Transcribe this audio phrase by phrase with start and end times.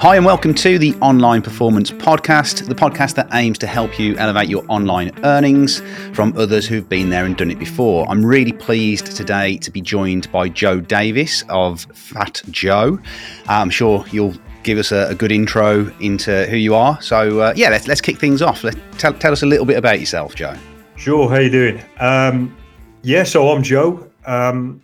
[0.00, 4.16] Hi, and welcome to the Online Performance Podcast, the podcast that aims to help you
[4.16, 5.82] elevate your online earnings
[6.12, 8.08] from others who've been there and done it before.
[8.08, 13.00] I'm really pleased today to be joined by Joe Davies of Fat Joe.
[13.48, 17.02] Uh, I'm sure you'll give us a, a, good intro into who you are.
[17.02, 18.62] So, uh, yeah, let's, let's kick things off.
[18.62, 20.54] Let's tell, tell us a little bit about yourself, Joe.
[20.94, 21.28] Sure.
[21.28, 21.82] How you doing?
[21.98, 22.56] Um,
[23.02, 24.08] yeah, so I'm Joe.
[24.26, 24.80] Um,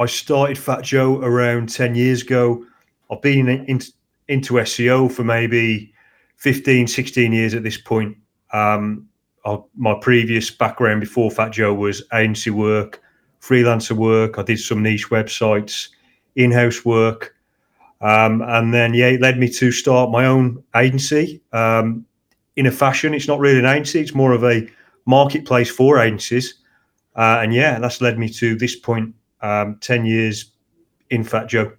[0.00, 2.66] I started Fat Joe around 10 years ago.
[3.08, 3.80] I've been in, in
[4.28, 5.92] into SEO for maybe
[6.36, 8.16] 15, 16 years at this point.
[8.52, 9.08] Um,
[9.44, 13.02] I, my previous background before Fat Joe was agency work,
[13.40, 14.38] freelancer work.
[14.38, 15.88] I did some niche websites,
[16.36, 17.34] in house work.
[18.00, 22.06] Um, and then, yeah, it led me to start my own agency um,
[22.56, 23.12] in a fashion.
[23.12, 24.68] It's not really an agency, it's more of a
[25.04, 26.54] marketplace for agencies.
[27.16, 30.52] Uh, and yeah, that's led me to this point um, 10 years
[31.10, 31.72] in Fat Joe.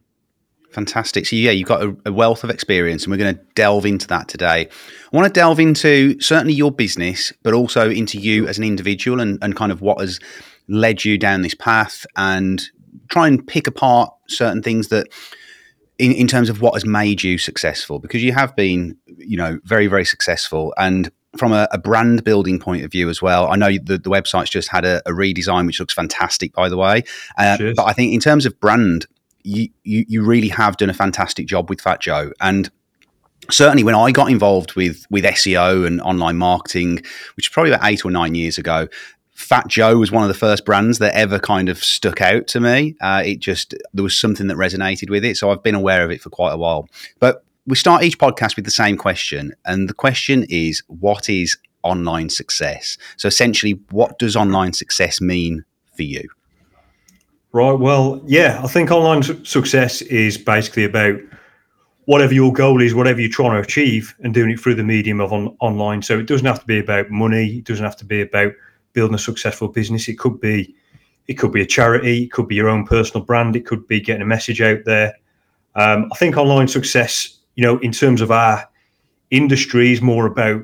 [0.71, 1.25] Fantastic.
[1.25, 4.07] So, yeah, you've got a, a, wealth of experience, and we're going to delve into
[4.07, 4.67] that today.
[5.11, 9.19] I want to delve into certainly your business, but also into you as an individual
[9.19, 10.19] and, and kind of what has
[10.67, 12.63] led you down this path and
[13.09, 15.07] try and pick apart certain things that,
[15.97, 19.59] in, in terms of what has made you successful, because you have been, you know,
[19.63, 20.71] very, very successful.
[20.77, 23.51] And from a, a, brand building point of view as well.
[23.51, 26.77] I know the, the website's just had a, a redesign, which looks fantastic, by the
[26.77, 27.03] way.
[27.37, 29.05] Uh, but I think in terms of brand
[29.83, 32.31] you, you, really have done a fantastic job with Fat Joe.
[32.41, 32.69] And
[33.49, 36.97] certainly when I got involved with with SEO and online marketing,
[37.35, 38.87] which was probably about eight or nine years ago,
[39.33, 42.59] Fat Joe was one of the first brands that ever kind of stuck out to
[42.59, 42.95] me.
[43.01, 46.11] Uh, it just there was something that resonated with it, so I've been aware of
[46.11, 46.87] it for quite a while.
[47.19, 51.57] But we start each podcast with the same question, and the question is, what is
[51.83, 52.97] online success?
[53.17, 55.63] So essentially, what does online success mean
[55.95, 56.27] for you?
[57.51, 57.71] Right.
[57.71, 61.19] Well, yeah, I think online su- success is basically about
[62.05, 65.19] whatever your goal is, whatever you're trying to achieve, and doing it through the medium
[65.19, 66.03] of on- online.
[66.03, 67.57] So it doesn't have to be about money.
[67.57, 68.53] It doesn't have to be about
[68.93, 70.07] building a successful business.
[70.07, 70.75] It could be,
[71.27, 72.23] it could be a charity.
[72.23, 73.55] It could be your own personal brand.
[73.55, 75.15] It could be getting a message out there.
[75.73, 78.69] Um, I think online success, you know, in terms of our
[79.31, 80.61] industry, is more about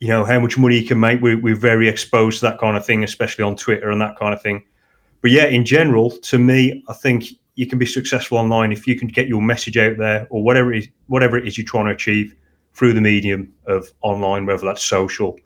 [0.00, 1.22] you know how much money you can make.
[1.22, 4.34] We're, we're very exposed to that kind of thing, especially on Twitter and that kind
[4.34, 4.64] of thing
[5.26, 8.96] but yeah, in general, to me, I think you can be successful online if you
[8.96, 11.86] can get your message out there or whatever it is, whatever it is you're trying
[11.86, 12.32] to achieve
[12.74, 15.36] through the medium of online, whether that's social,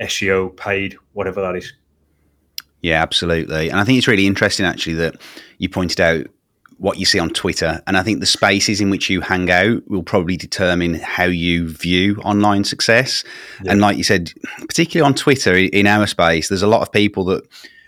[0.00, 1.74] SEO, paid, whatever that is.
[2.80, 3.68] Yeah, absolutely.
[3.68, 5.20] And I think it's really interesting actually that
[5.58, 6.26] you pointed out
[6.78, 7.82] what you see on Twitter.
[7.86, 11.68] And I think the spaces in which you hang out will probably determine how you
[11.68, 13.24] view online success.
[13.62, 13.72] Yeah.
[13.72, 17.26] And like you said, particularly on Twitter in our space, there's a lot of people
[17.26, 17.46] that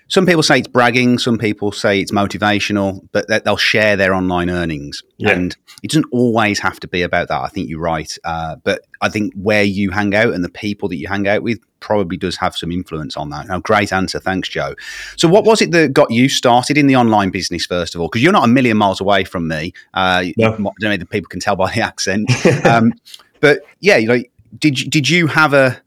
[0.09, 4.51] some people say it's bragging, some people say it's motivational, but they'll share their online
[4.51, 5.03] earnings.
[5.17, 5.31] Yeah.
[5.31, 7.41] And it doesn't always have to be about that.
[7.41, 8.17] I think you're right.
[8.25, 11.43] Uh, but I think where you hang out and the people that you hang out
[11.43, 13.47] with probably does have some influence on that.
[13.47, 14.19] Now, great answer.
[14.19, 14.75] Thanks, Joe.
[15.17, 18.09] So, what was it that got you started in the online business, first of all?
[18.09, 19.73] Because you're not a million miles away from me.
[19.93, 20.53] Uh, no.
[20.53, 22.31] I don't know if people can tell by the accent.
[22.67, 22.95] um,
[23.41, 24.23] but yeah, you know,
[24.59, 25.83] did, did you have a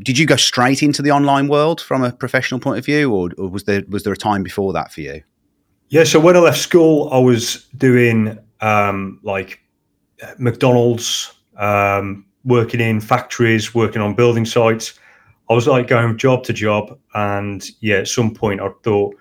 [0.00, 3.30] did you go straight into the online world from a professional point of view, or,
[3.36, 5.22] or, was there was there a time before that for you?
[5.88, 9.60] Yeah, so when I left school, I was doing um, like
[10.38, 14.98] McDonald's, um, working in factories, working on building sites.
[15.50, 19.16] I was like going job to job, and yeah, at some point I thought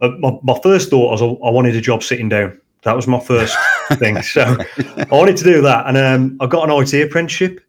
[0.00, 2.58] uh, my, my first thought was I wanted a job sitting down.
[2.84, 3.56] That was my first
[3.94, 4.22] thing.
[4.22, 7.60] So I wanted to do that, and um, I got an IT apprenticeship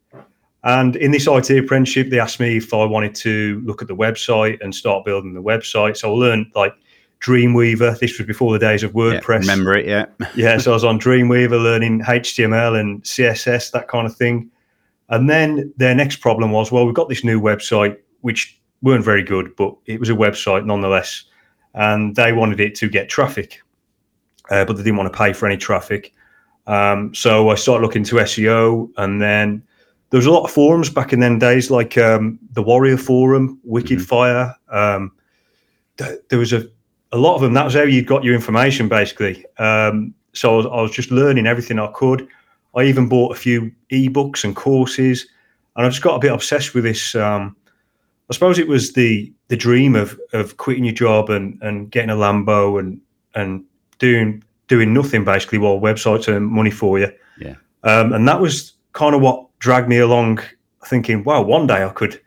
[0.64, 3.96] and in this IT apprenticeship, they asked me if I wanted to look at the
[3.96, 5.96] website and start building the website.
[5.96, 6.74] So I learned like
[7.22, 7.98] Dreamweaver.
[8.00, 9.46] This was before the days of WordPress.
[9.46, 10.06] Yeah, remember it, yeah.
[10.36, 14.52] yeah, so I was on Dreamweaver learning HTML and CSS, that kind of thing.
[15.08, 19.24] And then their next problem was, well, we've got this new website, which weren't very
[19.24, 21.24] good, but it was a website nonetheless.
[21.74, 23.62] And they wanted it to get traffic,
[24.50, 26.14] uh, but they didn't want to pay for any traffic.
[26.68, 29.64] Um, so I started looking to SEO and then
[30.10, 33.60] there was a lot of forums back in then days, like um, the Warrior Forum,
[33.64, 34.06] Wicked mm-hmm.
[34.06, 34.56] Fire.
[34.70, 35.12] Um,
[35.98, 36.68] th- there was a,
[37.12, 37.54] a lot of them.
[37.54, 39.46] That was how you got your information, basically.
[39.58, 42.28] Um, so I was, I was, just learning everything I could.
[42.76, 45.28] I even bought a few ebooks and courses,
[45.76, 47.16] and I just got a bit obsessed with this.
[47.16, 47.56] Um,
[48.30, 52.12] I suppose it was the the dream of of quitting your job and and getting
[52.12, 53.02] a Lambo and
[53.36, 53.64] and
[53.98, 57.12] doing doing nothing basically while websites earn money for you.
[57.40, 57.56] Yeah.
[57.84, 60.40] Um, and that was kind of what dragged me along
[60.86, 62.20] thinking, wow, one day I could,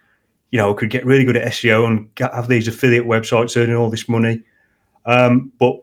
[0.50, 3.56] you know, I could get really good at SEO and get, have these affiliate websites
[3.56, 4.42] earning all this money.
[5.06, 5.76] Um, but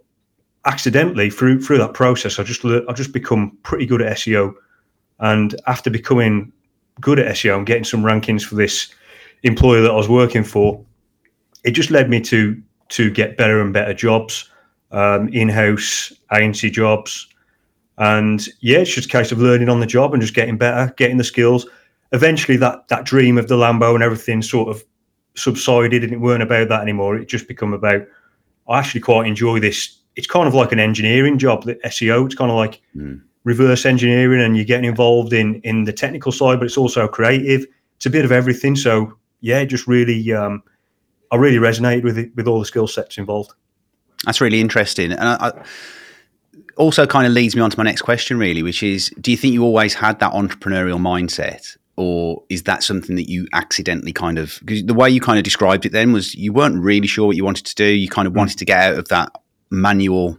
[0.66, 4.54] accidentally through through that process, I just I just become pretty good at SEO,
[5.20, 6.52] and after becoming
[7.02, 8.94] good at SEO and getting some rankings for this
[9.44, 10.84] employer that I was working for,
[11.64, 14.50] it just led me to to get better and better jobs,
[14.92, 17.28] um, in-house agency jobs,
[18.00, 20.94] and yeah, it's just a case of learning on the job and just getting better,
[20.96, 21.68] getting the skills.
[22.12, 24.84] Eventually, that that dream of the Lambo and everything sort of
[25.36, 27.18] subsided, and it weren't about that anymore.
[27.18, 28.04] It just become about
[28.68, 29.98] I actually quite enjoy this.
[30.16, 32.26] It's kind of like an engineering job, the SEO.
[32.26, 33.22] It's kind of like mm.
[33.44, 37.66] reverse engineering, and you're getting involved in in the technical side, but it's also creative.
[37.98, 38.78] It's a bit of everything.
[38.78, 40.64] So yeah, just really, um,
[41.32, 43.52] I really resonated with it with all the skill sets involved.
[44.24, 45.64] That's really interesting, and I, I
[46.80, 49.38] also kind of leads me on to my next question, really, which is: Do you
[49.38, 54.40] think you always had that entrepreneurial mindset, or is that something that you accidentally kind
[54.40, 57.28] of because the way you kind of described it then was you weren't really sure
[57.28, 58.38] what you wanted to do you kind of mm.
[58.38, 59.30] wanted to get out of that
[59.70, 60.38] manual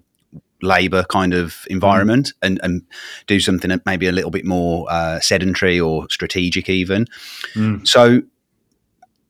[0.63, 2.47] labor kind of environment mm.
[2.47, 2.83] and, and
[3.27, 7.05] do something that maybe a little bit more uh, sedentary or strategic even
[7.53, 7.87] mm.
[7.87, 8.23] so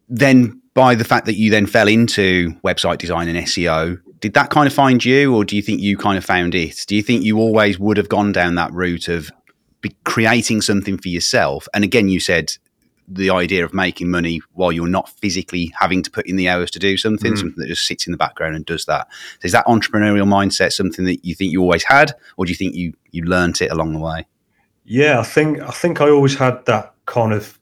[0.08, 4.50] then by the fact that you then fell into website design and seo did that
[4.50, 7.02] kind of find you or do you think you kind of found it do you
[7.02, 9.30] think you always would have gone down that route of
[9.80, 11.68] be creating something for yourself.
[11.74, 12.52] And again, you said
[13.08, 16.70] the idea of making money while you're not physically having to put in the hours
[16.70, 17.38] to do something, mm.
[17.38, 19.08] something that just sits in the background and does that.
[19.40, 22.56] So is that entrepreneurial mindset something that you think you always had, or do you
[22.56, 24.26] think you you learnt it along the way?
[24.84, 27.58] Yeah, I think I think I always had that kind of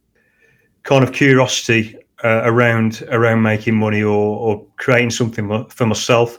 [0.82, 6.38] kind of curiosity uh, around around making money or, or creating something for myself.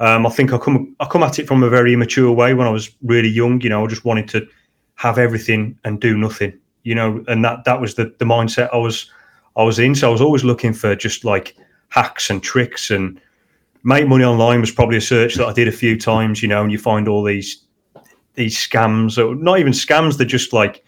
[0.00, 2.66] Um, I think I come I come at it from a very immature way when
[2.66, 3.60] I was really young.
[3.60, 4.46] You know, I just wanted to
[4.94, 6.58] have everything and do nothing
[6.88, 9.10] you know and that that was the the mindset i was
[9.56, 9.94] i was in.
[9.94, 11.54] So i was always looking for just like
[11.90, 13.20] hacks and tricks and
[13.84, 16.62] make money online was probably a search that i did a few times you know
[16.62, 17.64] and you find all these
[18.34, 20.82] these scams or not even scams they're just like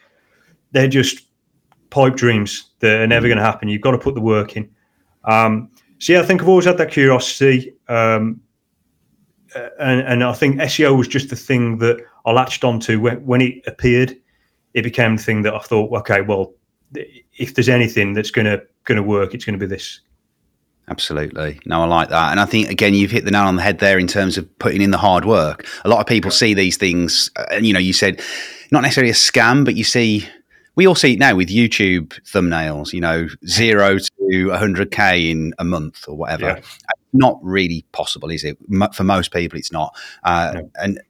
[0.72, 1.26] they're just
[1.90, 3.68] pipe dreams that are never going to happen.
[3.68, 4.70] You've got to put the work in.
[5.24, 5.68] Um,
[5.98, 7.74] so yeah i think i've always had that curiosity.
[7.88, 8.40] Um,
[9.78, 13.40] and, and i think seo was just the thing that I latched onto when, when
[13.40, 14.16] it appeared.
[14.74, 16.52] It became the thing that I thought, okay, well,
[16.94, 20.00] if there's anything that's going to going to work, it's going to be this.
[20.88, 21.60] Absolutely.
[21.66, 22.32] No, I like that.
[22.32, 24.58] And I think, again, you've hit the nail on the head there in terms of
[24.58, 25.66] putting in the hard work.
[25.84, 28.20] A lot of people see these things, uh, and, you know, you said
[28.72, 30.28] not necessarily a scam, but you see,
[30.74, 35.64] we all see it now with YouTube thumbnails, you know, zero to 100K in a
[35.64, 36.46] month or whatever.
[36.46, 36.60] Yeah.
[37.12, 38.58] Not really possible, is it?
[38.94, 39.94] For most people, it's not.
[40.22, 40.70] Uh, no.
[40.76, 41.00] And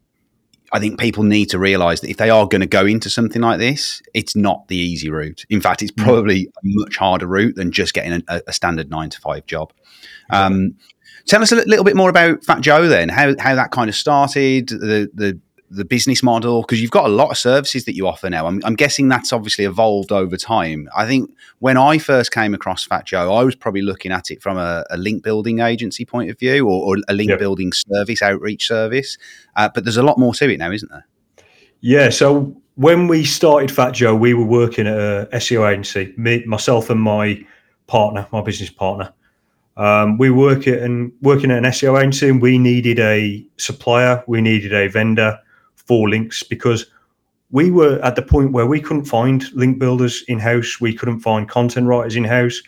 [0.73, 3.43] I think people need to realize that if they are going to go into something
[3.43, 5.45] like this, it's not the easy route.
[5.51, 9.11] In fact, it's probably a much harder route than just getting a, a standard nine
[9.11, 9.73] to five job.
[10.31, 10.77] Um,
[11.27, 13.97] tell us a little bit more about Fat Joe then, how, how that kind of
[13.97, 15.41] started, the, the
[15.71, 16.63] the business model?
[16.63, 18.47] Because you've got a lot of services that you offer now.
[18.47, 20.89] I'm, I'm, guessing that's obviously evolved over time.
[20.97, 21.31] I think
[21.61, 24.85] when I first came across Fat Joe, I was probably looking at it from a,
[24.91, 27.39] a link building agency point of view or, or a link yep.
[27.39, 29.17] building service, outreach service.
[29.57, 31.07] Uh, but there's a lot more to it now, isn't there?
[31.81, 32.11] Yeah.
[32.11, 36.91] So when we started Fat Joe, we were working at a SEO agency, me, myself
[36.91, 37.45] and my
[37.87, 39.13] partner, my business partner.
[39.77, 44.23] Um, we work at and working at an SEO agency, and we needed a supplier,
[44.27, 45.39] we needed a vendor,
[45.87, 46.87] for links because
[47.51, 50.81] we were at the point where we couldn't find link builders in house.
[50.81, 52.61] We couldn't find content writers in house.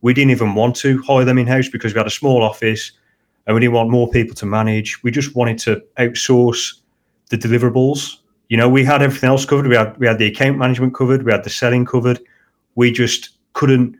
[0.00, 2.92] We didn't even want to hire them in house because we had a small office
[3.46, 5.02] and we didn't want more people to manage.
[5.02, 6.80] We just wanted to outsource
[7.28, 8.16] the deliverables.
[8.48, 9.66] You know, we had everything else covered.
[9.66, 11.22] We had we had the account management covered.
[11.22, 12.20] We had the selling covered.
[12.74, 13.96] We just couldn't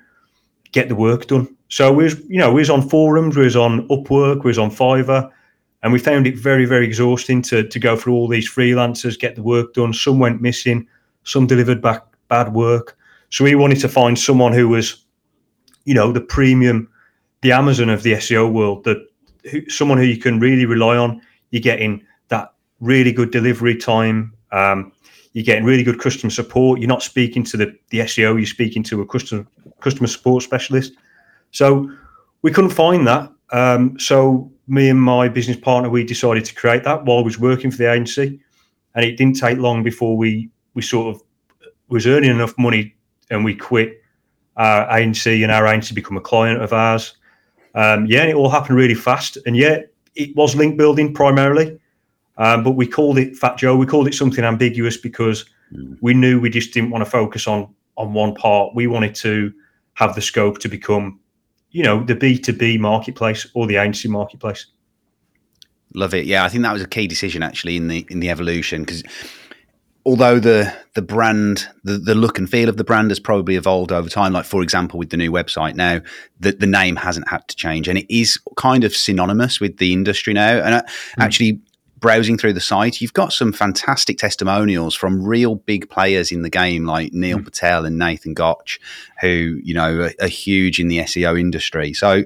[0.72, 1.54] get the work done.
[1.68, 4.58] So we was, you know, we was on forums, we was on Upwork, we was
[4.58, 5.30] on Fiverr,
[5.82, 9.34] and we found it very, very exhausting to, to go through all these freelancers, get
[9.34, 9.92] the work done.
[9.92, 10.86] Some went missing,
[11.24, 12.96] some delivered back bad work.
[13.30, 15.04] So we wanted to find someone who was,
[15.84, 16.88] you know, the premium,
[17.42, 19.06] the Amazon of the SEO world, that
[19.68, 21.20] someone who you can really rely on.
[21.50, 24.34] You're getting that really good delivery time.
[24.52, 24.92] Um,
[25.32, 26.80] you're getting really good customer support.
[26.80, 29.46] You're not speaking to the, the SEO, you're speaking to a customer
[29.80, 30.92] customer support specialist.
[31.52, 31.90] So
[32.42, 33.32] we couldn't find that.
[33.52, 37.38] Um, so me and my business partner, we decided to create that while I was
[37.38, 38.40] working for the agency,
[38.94, 41.22] and it didn't take long before we we sort of
[41.88, 42.94] was earning enough money,
[43.30, 44.00] and we quit
[44.56, 47.16] our agency, and our agency become a client of ours.
[47.74, 49.78] Um, yeah, and it all happened really fast, and yeah,
[50.14, 51.78] it was link building primarily,
[52.36, 53.76] um, but we called it Fat Joe.
[53.76, 55.96] We called it something ambiguous because mm.
[56.00, 58.74] we knew we just didn't want to focus on on one part.
[58.74, 59.52] We wanted to
[59.94, 61.19] have the scope to become
[61.70, 64.66] you know the B2B marketplace or the agency marketplace.
[65.94, 66.26] Love it.
[66.26, 69.02] Yeah, I think that was a key decision actually in the in the evolution because
[70.06, 73.92] although the the brand the, the look and feel of the brand has probably evolved
[73.92, 76.00] over time like for example with the new website now
[76.38, 79.92] the, the name hasn't had to change and it is kind of synonymous with the
[79.92, 80.92] industry now and mm.
[81.18, 81.60] actually
[82.00, 86.50] browsing through the site you've got some fantastic testimonials from real big players in the
[86.50, 87.44] game like neil mm.
[87.44, 88.80] patel and nathan gotch
[89.20, 92.24] who you know are, are huge in the seo industry so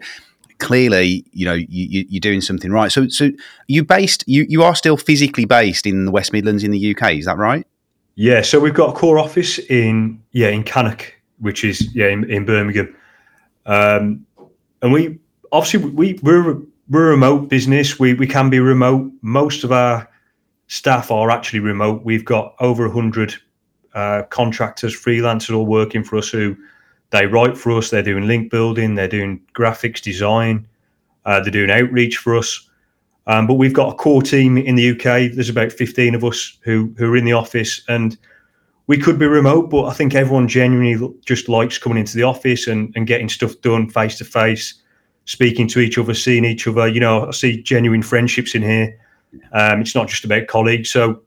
[0.58, 2.90] clearly, you know, you, are doing something right.
[2.90, 3.30] So, so
[3.68, 7.14] you based, you, you are still physically based in the West Midlands in the UK,
[7.14, 7.66] is that right?
[8.14, 8.42] Yeah.
[8.42, 12.44] So we've got a core office in, yeah, in Cannock, which is, yeah, in, in
[12.44, 12.94] Birmingham.
[13.66, 14.26] Um,
[14.82, 15.18] and we,
[15.52, 17.98] obviously, we, we're, we're a remote business.
[17.98, 19.10] We, we can be remote.
[19.22, 20.08] Most of our
[20.66, 22.04] staff are actually remote.
[22.04, 23.34] We've got over 100
[23.94, 26.56] uh, contractors, freelancers all working for us who,
[27.14, 27.90] they write for us.
[27.90, 28.96] They're doing link building.
[28.96, 30.66] They're doing graphics design.
[31.24, 32.68] Uh, they're doing outreach for us.
[33.28, 35.32] Um, but we've got a core team in the UK.
[35.32, 38.18] There's about 15 of us who who are in the office, and
[38.88, 42.66] we could be remote, but I think everyone genuinely just likes coming into the office
[42.66, 44.74] and, and getting stuff done face to face,
[45.24, 46.88] speaking to each other, seeing each other.
[46.88, 48.98] You know, I see genuine friendships in here.
[49.52, 50.90] Um, it's not just about colleagues.
[50.90, 51.22] So,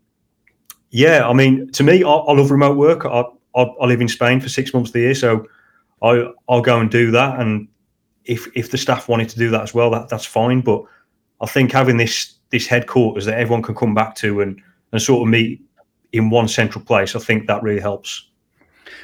[0.92, 3.06] yeah, I mean, to me, I, I love remote work.
[3.06, 3.24] I,
[3.56, 5.46] I, I live in Spain for six months of the year, so
[6.02, 7.40] I I'll go and do that.
[7.40, 7.68] And
[8.26, 10.62] if if the staff wanted to do that as well, that that's fine.
[10.62, 10.84] But
[11.42, 14.62] I think having this this headquarters that everyone can come back to and
[14.92, 15.62] and sort of meet
[16.14, 18.27] in one central place, I think that really helps.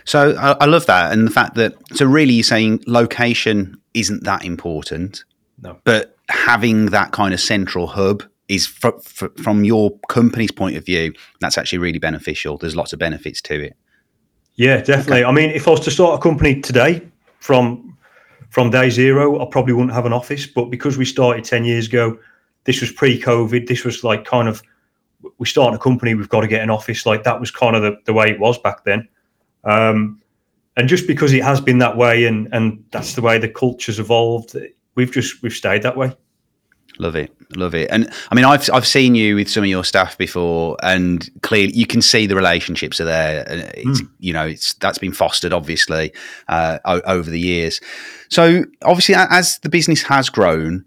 [0.06, 4.24] So I, I love that, and the fact that so really you're saying location isn't
[4.24, 5.24] that important,
[5.62, 10.76] no, but having that kind of central hub is fr- fr- from your company's point
[10.76, 12.58] of view that's actually really beneficial.
[12.58, 13.76] There's lots of benefits to it.
[14.56, 15.24] Yeah, definitely.
[15.24, 15.30] Okay.
[15.30, 17.02] I mean, if I was to start a company today
[17.40, 17.98] from
[18.50, 20.46] from day zero, I probably wouldn't have an office.
[20.46, 22.20] But because we started ten years ago,
[22.66, 23.68] this was pre-COVID.
[23.68, 24.62] This was like kind of
[25.38, 27.06] we start a company, we've got to get an office.
[27.06, 29.08] Like that was kind of the, the way it was back then.
[29.64, 30.22] Um,
[30.76, 34.00] and just because it has been that way, and and that's the way the culture's
[34.00, 34.56] evolved,
[34.96, 36.16] we've just we've stayed that way.
[37.00, 39.84] Love it, love it, and I mean, I've I've seen you with some of your
[39.84, 43.48] staff before, and clearly you can see the relationships are there.
[43.48, 44.10] And it's mm.
[44.20, 46.12] you know, it's that's been fostered obviously
[46.48, 47.80] uh, over the years.
[48.30, 50.86] So obviously, as the business has grown,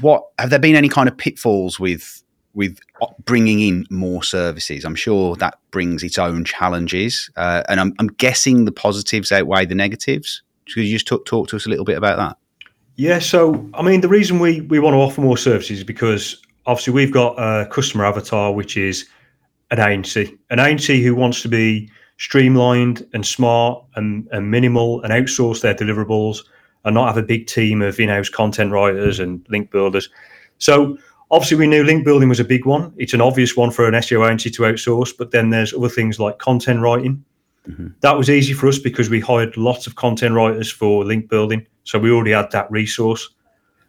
[0.00, 2.22] what have there been any kind of pitfalls with
[2.54, 2.78] with
[3.24, 4.84] bringing in more services?
[4.84, 9.66] I'm sure that brings its own challenges, uh, and I'm, I'm guessing the positives outweigh
[9.66, 10.42] the negatives.
[10.66, 12.36] Could you just talk, talk to us a little bit about that?
[12.96, 16.40] Yeah, so I mean, the reason we we want to offer more services is because
[16.66, 19.08] obviously we've got a customer avatar, which is
[19.70, 25.12] an agency, an agency who wants to be streamlined and smart and, and minimal and
[25.12, 26.40] outsource their deliverables
[26.84, 30.10] and not have a big team of in-house content writers and link builders.
[30.58, 30.98] So
[31.30, 32.92] obviously we knew link building was a big one.
[32.96, 36.18] It's an obvious one for an SEO agency to outsource, but then there's other things
[36.18, 37.24] like content writing.
[37.68, 37.88] Mm-hmm.
[38.00, 41.66] That was easy for us because we hired lots of content writers for link building.
[41.84, 43.28] So we already had that resource.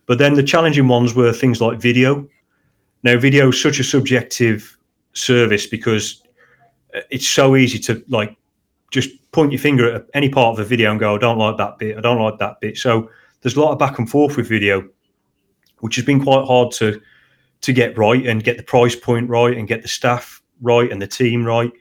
[0.05, 2.27] But then the challenging ones were things like video.
[3.03, 4.77] Now, video is such a subjective
[5.13, 6.21] service because
[7.10, 8.36] it's so easy to like
[8.91, 11.57] just point your finger at any part of the video and go, I don't like
[11.57, 12.77] that bit, I don't like that bit.
[12.77, 13.10] So
[13.41, 14.88] there's a lot of back and forth with video,
[15.79, 17.01] which has been quite hard to
[17.62, 21.01] to get right and get the price point right and get the staff right and
[21.01, 21.72] the team right.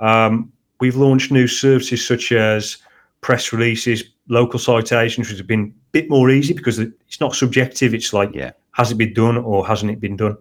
[0.00, 2.78] Um, we've launched new services such as
[3.20, 7.94] press releases, local citations, which have been a bit more easy because it's not subjective.
[7.94, 8.52] It's like, yeah.
[8.72, 10.36] has it been done or hasn't it been done?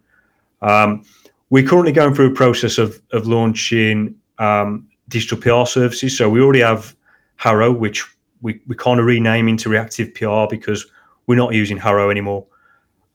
[0.62, 1.04] Um,
[1.50, 6.18] we're currently going through a process of, of launching um, digital PR services.
[6.18, 6.96] So we already have
[7.38, 8.06] HARO, which
[8.42, 10.86] we, we kind of rename into Reactive PR because
[11.28, 12.46] we're not using HARO anymore.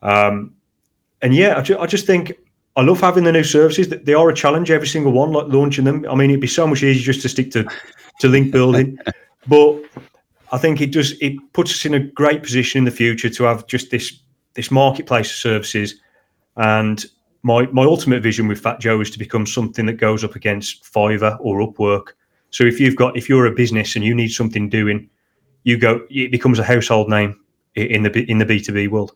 [0.03, 0.55] Um,
[1.23, 2.33] and yeah, I, ju- I just think
[2.77, 3.89] I love having the new services.
[3.89, 6.07] They are a challenge, every single one, like launching them.
[6.09, 7.69] I mean, it'd be so much easier just to stick to,
[8.21, 8.99] to link building.
[9.47, 9.83] but
[10.53, 13.45] I think it does it puts us in a great position in the future to
[13.45, 14.21] have just this
[14.55, 15.95] this marketplace of services.
[16.57, 17.05] And
[17.43, 20.85] my my ultimate vision with Fat Joe is to become something that goes up against
[20.85, 22.09] Fiverr or Upwork.
[22.51, 25.09] So if you've got if you're a business and you need something doing,
[25.65, 27.39] you go it becomes a household name
[27.75, 29.13] in the in the B two B world.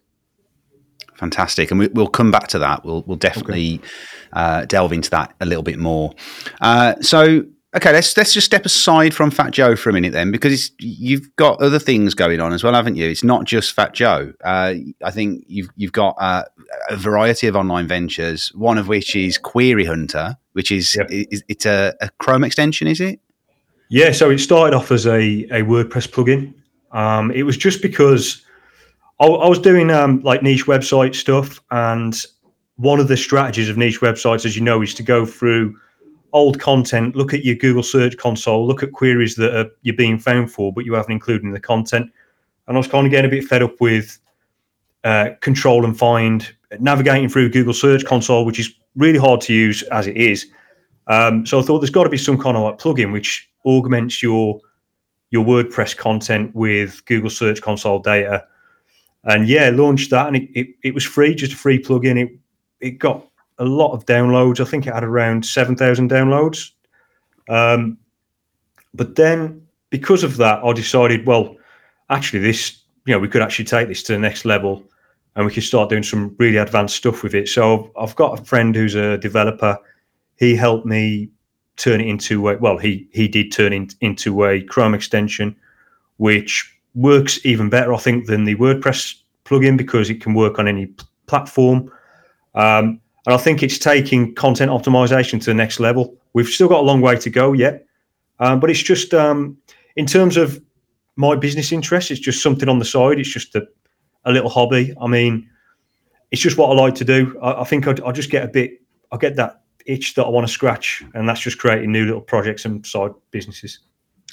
[1.17, 2.85] Fantastic, and we, will come back to that.
[2.85, 3.89] We'll we'll definitely okay.
[4.33, 6.13] uh, delve into that a little bit more.
[6.61, 7.45] Uh, so
[7.77, 11.35] Okay, let's let's just step aside from Fat Joe for a minute then, because you've
[11.35, 13.09] got other things going on as well, haven't you?
[13.09, 14.33] It's not just Fat Joe.
[14.45, 16.45] Uh, I think you've you've got uh,
[16.89, 18.53] a variety of online ventures.
[18.55, 21.09] One of which is Query Hunter, which is, yep.
[21.11, 23.19] is it's a, a, Chrome extension, is it?
[23.89, 24.13] Yeah.
[24.13, 26.55] So it started off as a a WordPress plugin.
[26.93, 28.41] Um, it was just because
[29.21, 32.21] I, I was doing um, like niche website stuff, and
[32.77, 35.77] one of the strategies of niche websites, as you know, is to go through
[36.33, 40.19] old content, look at your Google Search Console, look at queries that are, you're being
[40.19, 42.11] found for, but you haven't included in the content.
[42.67, 44.19] And I was kind of getting a bit fed up with
[45.05, 49.83] uh, control and find, navigating through Google Search Console, which is really hard to use
[49.85, 50.47] as it is.
[51.07, 54.23] Um, so I thought there's got to be some kind of like plugin which augments
[54.23, 54.61] your
[55.31, 58.47] your WordPress content with Google Search Console data.
[59.27, 62.23] And yeah, launched that, and it, it, it was free, just a free plugin.
[62.23, 62.39] It
[62.81, 63.27] it got
[63.59, 64.61] a lot of downloads.
[64.61, 66.71] I think it had around seven thousand downloads.
[67.49, 67.99] Um,
[68.93, 71.57] but then because of that, I decided, well,
[72.11, 74.85] actually, this you know we could actually take this to the next level,
[75.37, 77.49] and we could start doing some really advanced stuff with it.
[77.49, 79.79] So I've got a friend who's a developer.
[80.37, 81.31] He helped me
[81.77, 85.57] turn it into a, well, he he did turn it into a Chrome extension,
[86.19, 90.69] which works even better, I think, than the WordPress plugin because it can work on
[90.69, 90.87] any
[91.27, 91.91] platform.
[92.55, 96.17] Um, and I think it's taking content optimization to the next level.
[96.35, 97.87] We've still got a long way to go yet,
[98.39, 99.57] um, but it's just um,
[99.97, 100.63] in terms of
[101.17, 103.19] my business interests, it's just something on the side.
[103.19, 103.67] It's just a,
[104.25, 104.95] a little hobby.
[105.01, 105.49] I mean,
[106.31, 107.39] it's just what I like to do.
[107.41, 108.83] I, I think I, I just get a bit,
[109.13, 112.21] I get that itch that I want to scratch, and that's just creating new little
[112.21, 113.79] projects and side businesses.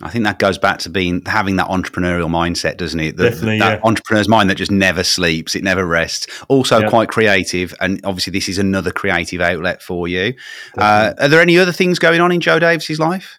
[0.03, 3.17] I think that goes back to being having that entrepreneurial mindset, doesn't it?
[3.17, 3.83] The, Definitely, that yeah.
[3.83, 6.27] entrepreneur's mind that just never sleeps, it never rests.
[6.47, 6.89] Also, yeah.
[6.89, 10.33] quite creative, and obviously, this is another creative outlet for you.
[10.77, 13.37] Uh, are there any other things going on in Joe Davies's life?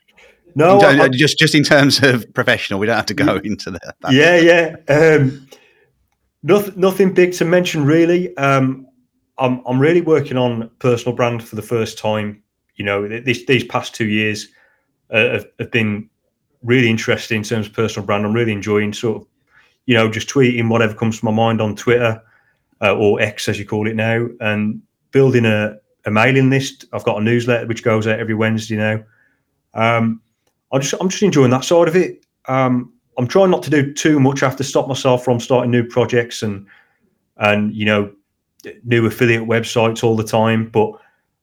[0.55, 3.97] No, I, just just in terms of professional, we don't have to go into that.
[4.11, 4.77] Yeah, yeah.
[4.89, 5.49] Um,
[6.43, 8.37] nothing, nothing big to mention really.
[8.37, 8.87] Um,
[9.39, 12.43] I'm I'm really working on personal brand for the first time.
[12.77, 14.49] You know, this, these past two years
[15.11, 16.09] uh, have, have been
[16.63, 18.25] really interesting in terms of personal brand.
[18.25, 19.29] I'm really enjoying sort of,
[19.87, 22.23] you know, just tweeting whatever comes to my mind on Twitter
[22.81, 26.85] uh, or X as you call it now, and building a, a, mailing list.
[26.93, 29.03] I've got a newsletter which goes out every Wednesday now.
[29.75, 30.21] Um,
[30.73, 32.25] I just I'm just enjoying that side of it.
[32.47, 34.43] Um, I'm trying not to do too much.
[34.43, 36.67] I have to stop myself from starting new projects and
[37.37, 38.13] and you know
[38.85, 40.69] new affiliate websites all the time.
[40.69, 40.93] But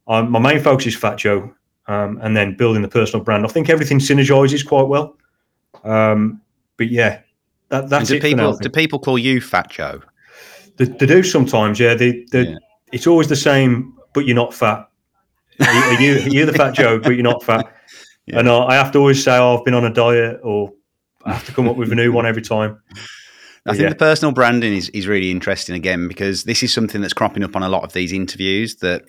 [0.07, 1.53] um, my main focus is Fat Joe,
[1.89, 3.43] um, and then building the personal brand.
[3.45, 5.17] I think everything synergizes quite well.
[5.83, 6.39] Um,
[6.77, 7.21] but yeah,
[7.69, 8.21] that, that's do it.
[8.21, 10.01] People, do people call you Fat Joe?
[10.77, 11.79] They, they do sometimes.
[11.79, 12.57] Yeah, they, they, yeah.
[12.93, 14.87] it's always the same, but you're not fat.
[15.59, 17.75] Are you, are you the fat Joe, but you're not fat.
[18.25, 18.41] Yeah.
[18.41, 20.71] And I have to always say, oh, I've been on a diet, or
[21.25, 22.79] I have to come up with a new one every time.
[23.65, 23.89] I think yeah.
[23.89, 27.55] the personal branding is, is really interesting again because this is something that's cropping up
[27.55, 29.05] on a lot of these interviews that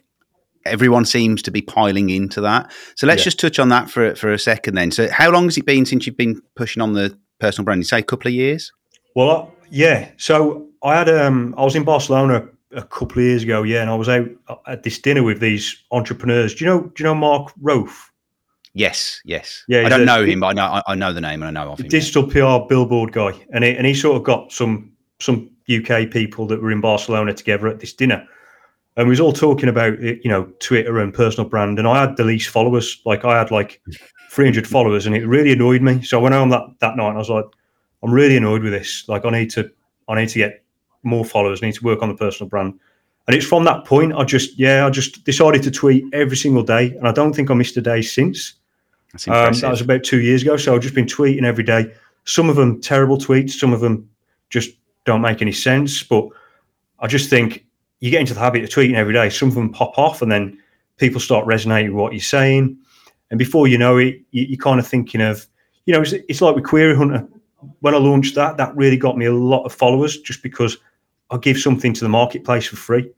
[0.65, 2.71] everyone seems to be piling into that.
[2.97, 3.25] So let's yeah.
[3.25, 4.91] just touch on that for for a second then.
[4.91, 7.85] So how long has it been since you've been pushing on the personal branding?
[7.85, 8.73] Say a couple of years.
[9.15, 10.11] Well, uh, yeah.
[10.17, 13.91] So I had um I was in Barcelona a couple of years ago, yeah, and
[13.91, 14.29] I was out
[14.67, 16.55] at this dinner with these entrepreneurs.
[16.55, 16.81] Do you know?
[16.83, 18.11] Do you know Mark Rofe?
[18.73, 19.65] Yes, yes.
[19.67, 21.59] Yeah, I don't a, know him, but I know I, I, know the name and
[21.59, 21.89] I know of him.
[21.89, 22.59] Digital yeah.
[22.59, 26.63] PR billboard guy, and he, and he sort of got some some UK people that
[26.63, 28.27] were in Barcelona together at this dinner,
[28.97, 32.17] and we was all talking about you know Twitter and personal brand, and I had
[32.17, 33.01] the least followers.
[33.05, 33.81] Like I had like
[34.31, 36.03] 300 followers, and it really annoyed me.
[36.03, 37.47] So I went home that that night, and I was like,
[38.03, 39.09] I'm really annoyed with this.
[39.09, 39.71] Like I need to
[40.09, 40.65] I need to get
[41.03, 41.63] more followers.
[41.63, 42.79] I need to work on the personal brand.
[43.27, 46.63] And it's from that point I just yeah I just decided to tweet every single
[46.63, 48.55] day, and I don't think I missed a day since.
[49.27, 50.57] Um, that was about two years ago.
[50.57, 51.93] So I've just been tweeting every day.
[52.25, 54.09] Some of them terrible tweets, some of them
[54.51, 54.71] just
[55.05, 56.03] don't make any sense.
[56.03, 56.29] But
[57.01, 57.65] I just think
[58.01, 59.31] you get into the habit of tweeting every day.
[59.31, 60.59] Some of them pop off, and then
[60.97, 62.77] people start resonating with what you're saying.
[63.31, 65.47] And before you know it, you, are kind of thinking of,
[65.87, 67.27] you know, it's, it's like with Query Hunter.
[67.81, 70.79] When I launched that, that really got me a lot of followers just because
[71.31, 73.11] I give something to the marketplace for free.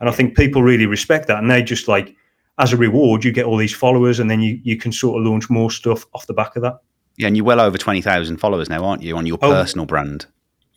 [0.00, 1.38] And I think people really respect that.
[1.38, 2.14] And they just like,
[2.58, 5.26] as a reward, you get all these followers, and then you you can sort of
[5.26, 6.78] launch more stuff off the back of that.
[7.16, 9.86] Yeah, and you're well over twenty thousand followers now, aren't you, on your oh, personal
[9.86, 10.26] brand?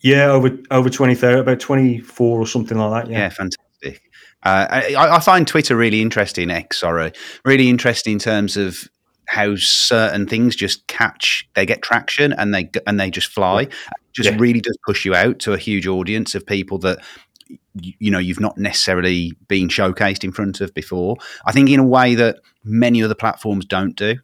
[0.01, 3.11] Yeah, over over twenty thousand, about twenty four or something like that.
[3.11, 4.09] Yeah, yeah fantastic.
[4.41, 6.49] Uh, I, I, find Twitter really interesting.
[6.49, 7.11] X, sorry,
[7.43, 8.87] really interesting in terms of
[9.27, 13.67] how certain things just catch, they get traction, and they and they just fly.
[14.13, 14.37] Just yeah.
[14.39, 16.99] really does push you out to a huge audience of people that
[17.75, 21.17] you know you've not necessarily been showcased in front of before.
[21.45, 24.19] I think in a way that many other platforms don't do.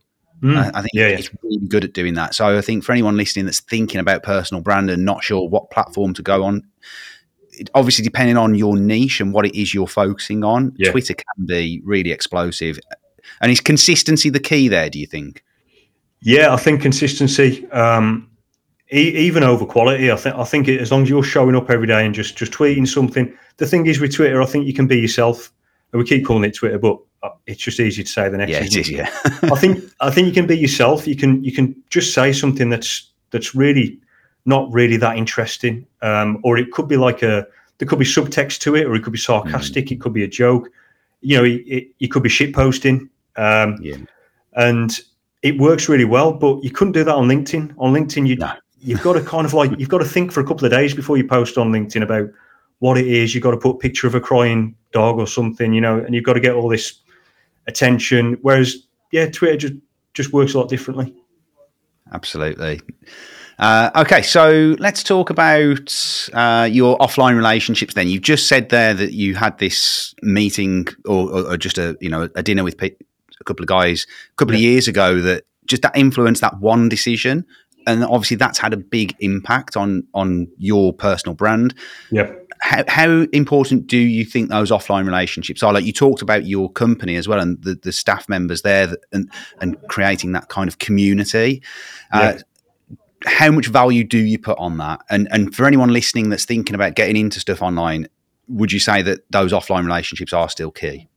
[0.46, 0.58] Mm.
[0.58, 1.40] I, I, think yeah, it's yeah.
[1.42, 2.36] really good at doing that.
[2.36, 5.72] So I think for anyone listening that's thinking about personal brand and not sure what
[5.72, 6.64] platform to go on,
[7.52, 10.92] it, obviously depending on your niche and what it is you're focusing on, yeah.
[10.92, 12.80] Twitter can be really explosive.
[13.42, 14.90] And is consistency the key there?
[14.90, 15.44] Do you think?
[16.22, 17.68] Yeah, I think consistency.
[17.72, 18.30] Um,
[18.92, 20.12] even over quality.
[20.12, 22.38] I think I think it, as long as you're showing up every day and just
[22.38, 23.36] just tweeting something.
[23.58, 25.52] The thing is with Twitter, I think you can be yourself.
[25.92, 27.00] And we keep calling it Twitter, but
[27.48, 28.52] it's just easy to say the next.
[28.52, 28.90] Yeah, it is.
[28.90, 29.10] Yeah,
[29.44, 31.08] I think I think you can be yourself.
[31.08, 34.00] You can you can just say something that's that's really
[34.46, 38.60] not really that interesting, um, or it could be like a there could be subtext
[38.62, 39.86] to it, or it could be sarcastic.
[39.86, 39.92] Mm.
[39.92, 40.70] It could be a joke.
[41.22, 43.10] You know, it, it, it could be shit posting.
[43.36, 43.98] Um, yeah.
[44.54, 44.98] And
[45.42, 47.76] it works really well, but you couldn't do that on LinkedIn.
[47.78, 48.52] On LinkedIn, you no.
[48.80, 50.94] you've got to kind of like you've got to think for a couple of days
[50.94, 52.30] before you post on LinkedIn about
[52.80, 53.34] what it is.
[53.34, 56.16] You've got to put a picture of a crying dog or something, you know, and
[56.16, 57.00] you've got to get all this
[57.68, 58.38] attention.
[58.42, 58.76] Whereas,
[59.12, 59.74] yeah, Twitter just
[60.14, 61.14] just works a lot differently.
[62.12, 62.82] Absolutely.
[63.58, 67.94] Uh, okay, so let's talk about uh, your offline relationships.
[67.94, 71.98] Then you've just said there that you had this meeting or, or, or just a
[72.02, 72.96] you know a dinner with pe-
[73.40, 74.60] a couple of guys a couple yeah.
[74.60, 77.46] of years ago that just that influenced that one decision,
[77.88, 81.74] and obviously that's had a big impact on on your personal brand.
[82.12, 82.34] Yeah.
[82.62, 85.74] How, how important do you think those offline relationships are?
[85.74, 89.00] Like you talked about your company as well, and the, the staff members there, that,
[89.12, 91.62] and and creating that kind of community.
[92.12, 92.30] Uh, yeah.
[92.30, 92.40] Uh,
[93.26, 95.02] how much value do you put on that?
[95.10, 98.08] And and for anyone listening that's thinking about getting into stuff online,
[98.48, 101.08] would you say that those offline relationships are still key?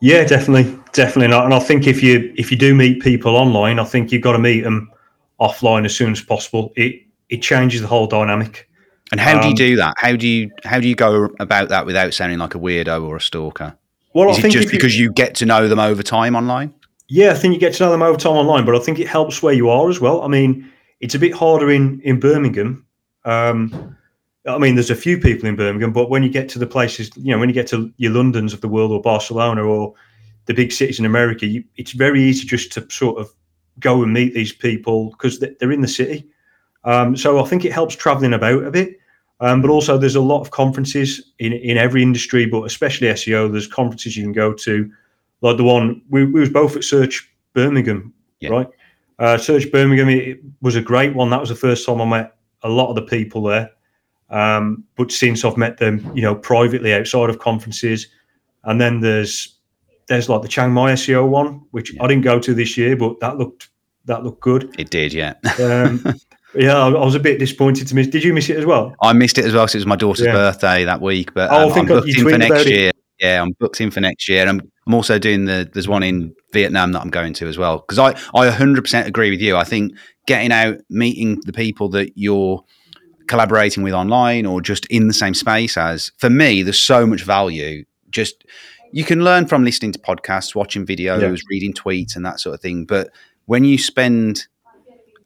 [0.00, 1.44] Yeah, definitely, definitely not.
[1.44, 4.32] And I think if you if you do meet people online, I think you've got
[4.32, 4.90] to meet them
[5.40, 6.72] offline as soon as possible.
[6.76, 8.68] It it changes the whole dynamic.
[9.12, 9.94] And how um, do you um, do that?
[9.98, 13.16] How do you how do you go about that without sounding like a weirdo or
[13.16, 13.76] a stalker?
[14.14, 16.74] Well, Is I think just because you, you get to know them over time online.
[17.08, 19.06] Yeah, I think you get to know them over time online, but I think it
[19.06, 20.22] helps where you are as well.
[20.22, 20.68] I mean,
[21.00, 22.84] it's a bit harder in in Birmingham.
[23.24, 23.96] Um,
[24.46, 27.10] I mean, there's a few people in Birmingham, but when you get to the places,
[27.16, 29.94] you know, when you get to your Londons of the world or Barcelona or
[30.46, 33.32] the big cities in America, you, it's very easy just to sort of
[33.80, 36.28] go and meet these people because they're in the city.
[36.86, 38.98] Um, so I think it helps traveling about a bit.
[39.40, 43.52] Um, but also, there's a lot of conferences in, in every industry, but especially SEO.
[43.52, 44.90] There's conferences you can go to,
[45.42, 48.48] like the one we, we was both at Search Birmingham, yeah.
[48.48, 48.68] right?
[49.18, 51.28] Uh, Search Birmingham it was a great one.
[51.28, 53.70] That was the first time I met a lot of the people there.
[54.30, 58.08] Um, but since I've met them, you know, privately outside of conferences,
[58.64, 59.54] and then there's
[60.08, 62.02] there's like the Chiang Mai SEO one, which yeah.
[62.02, 63.68] I didn't go to this year, but that looked
[64.06, 64.74] that looked good.
[64.78, 65.34] It did, yeah.
[65.60, 66.04] um,
[66.58, 68.06] yeah, I, I, was a bit disappointed to miss.
[68.06, 68.94] Did you miss it as well?
[69.02, 69.66] I missed it as well.
[69.68, 70.32] So it was my daughter's yeah.
[70.32, 72.88] birthday that week, but oh, um, I think I'm booked in for next year.
[72.88, 72.96] It.
[73.20, 74.46] Yeah, I'm booked in for next year.
[74.46, 77.78] I'm I'm also doing the there's one in Vietnam that I'm going to as well
[77.78, 79.56] because I I 100% agree with you.
[79.56, 79.94] I think
[80.26, 82.64] getting out, meeting the people that you're
[83.26, 87.22] collaborating with online or just in the same space as for me, there's so much
[87.22, 87.84] value.
[88.10, 88.44] Just
[88.92, 91.36] you can learn from listening to podcasts, watching videos, yeah.
[91.50, 92.84] reading tweets, and that sort of thing.
[92.84, 93.10] But
[93.46, 94.46] when you spend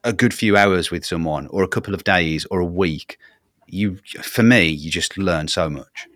[0.04, 3.18] a good few hours with someone, or a couple of days, or a week,
[3.66, 6.08] you for me, you just learn so much.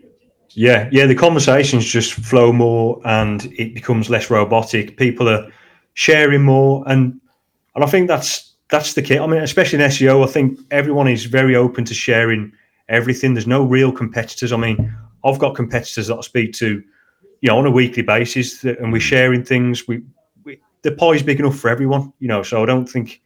[0.51, 4.97] Yeah, yeah, the conversations just flow more and it becomes less robotic.
[4.97, 5.51] People are
[5.95, 7.21] sharing more and
[7.75, 9.19] and I think that's that's the key.
[9.19, 12.53] I mean, especially in SEO, I think everyone is very open to sharing
[12.89, 13.35] everything.
[13.35, 14.53] There's no real competitors.
[14.53, 16.83] I mean, I've got competitors that I speak to,
[17.41, 19.87] you know, on a weekly basis, and we're sharing things.
[19.89, 20.03] We,
[20.45, 22.43] we the pie's big enough for everyone, you know.
[22.43, 23.21] So I don't think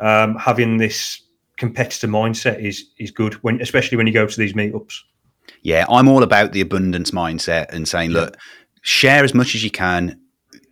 [0.00, 1.22] um, having this
[1.56, 5.00] competitor mindset is is good when, especially when you go to these meetups.
[5.62, 8.20] Yeah, I'm all about the abundance mindset and saying, yeah.
[8.20, 8.36] look,
[8.82, 10.20] share as much as you can.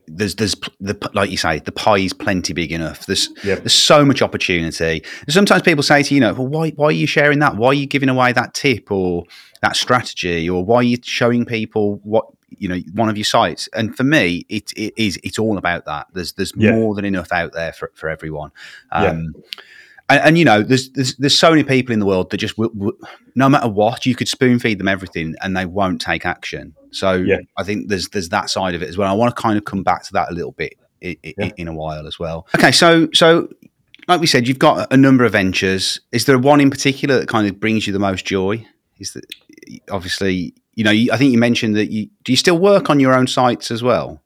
[0.07, 3.07] There's, there's the like you say, the pie is plenty big enough.
[3.07, 3.55] There's, yeah.
[3.55, 5.03] there's so much opportunity.
[5.29, 7.57] Sometimes people say to you, know, well, why, why are you sharing that?
[7.57, 9.25] Why are you giving away that tip or
[9.63, 12.27] that strategy, or why are you showing people what
[12.59, 13.69] you know one of your sites?
[13.75, 16.07] And for me, it, it is it's all about that.
[16.13, 16.73] There's, there's yeah.
[16.73, 18.51] more than enough out there for for everyone.
[18.93, 19.35] Um,
[20.11, 22.57] and, and, you know, there's, there's there's so many people in the world that just
[22.57, 22.99] w- w-
[23.35, 26.75] no matter what, you could spoon feed them everything, and they won't take action.
[26.91, 27.39] So yeah.
[27.57, 29.11] I think there's there's that side of it as well.
[29.11, 31.51] I want to kind of come back to that a little bit in, yeah.
[31.57, 32.47] in a while as well.
[32.55, 33.49] Okay, so so
[34.07, 36.01] like we said, you've got a number of ventures.
[36.13, 38.67] Is there one in particular that kind of brings you the most joy?
[38.99, 39.25] Is that
[39.91, 40.91] obviously you know?
[40.91, 43.83] I think you mentioned that you do you still work on your own sites as
[43.83, 44.23] well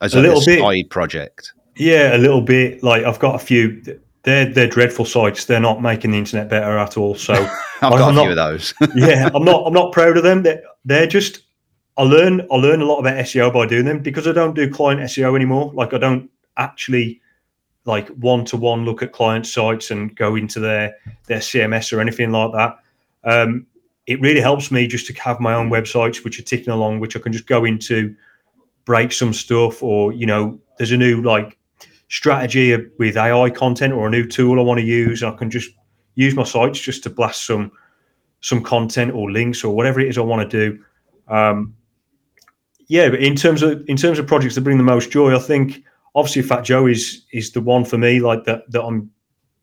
[0.00, 1.52] as a, a little bit side project.
[1.76, 2.82] Yeah, a little bit.
[2.82, 3.82] Like I've got a few
[4.24, 5.46] they're they're dreadful sites.
[5.46, 7.14] They're not making the internet better at all.
[7.14, 7.34] So
[7.82, 8.74] I've got I'm a few of those.
[8.94, 10.42] yeah, I'm not I'm not proud of them.
[10.42, 11.42] They're, they're just
[11.96, 14.70] I learn I learn a lot about SEO by doing them because I don't do
[14.70, 15.72] client SEO anymore.
[15.74, 17.20] Like I don't actually
[17.84, 22.00] like one to one look at client sites and go into their their CMS or
[22.00, 22.78] anything like that.
[23.24, 23.66] Um,
[24.06, 27.16] it really helps me just to have my own websites which are ticking along, which
[27.16, 28.14] I can just go into,
[28.84, 31.58] break some stuff, or you know, there's a new like
[32.08, 35.70] strategy with AI content or a new tool I want to use, I can just
[36.14, 37.72] use my sites just to blast some
[38.40, 40.84] some content or links or whatever it is I want to do.
[41.28, 41.74] Um,
[42.88, 45.38] yeah, but in terms of in terms of projects that bring the most joy, I
[45.38, 45.82] think
[46.14, 48.20] obviously Fat Joe is is the one for me.
[48.20, 49.10] Like that that I'm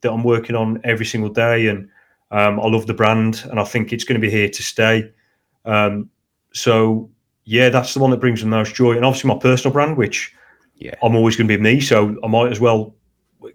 [0.01, 1.87] that I'm working on every single day, and
[2.31, 5.11] um, I love the brand, and I think it's going to be here to stay.
[5.65, 6.09] Um,
[6.53, 7.09] so
[7.45, 10.33] yeah, that's the one that brings the most joy, and obviously my personal brand, which
[10.75, 10.95] Yeah.
[11.03, 11.81] I'm always going to be me.
[11.81, 12.95] So I might as well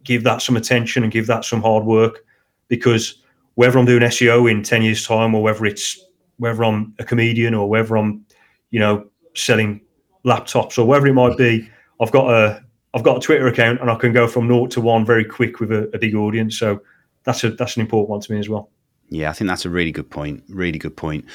[0.03, 2.25] give that some attention and give that some hard work
[2.69, 3.23] because
[3.55, 5.99] whether I'm doing SEO in 10 years time or whether it's
[6.39, 8.27] whether I'm a comedian or whether I'm,
[8.71, 9.81] you know, selling
[10.25, 11.69] laptops or whatever it might be,
[12.01, 12.63] I've got a
[12.95, 15.61] I've got a Twitter account and I can go from naught to one very quick
[15.61, 16.59] with a, a big audience.
[16.59, 16.81] So
[17.25, 18.71] that's a that's an important one to me as well.
[19.11, 20.43] Yeah, I think that's a really good point.
[20.49, 21.27] Really good point.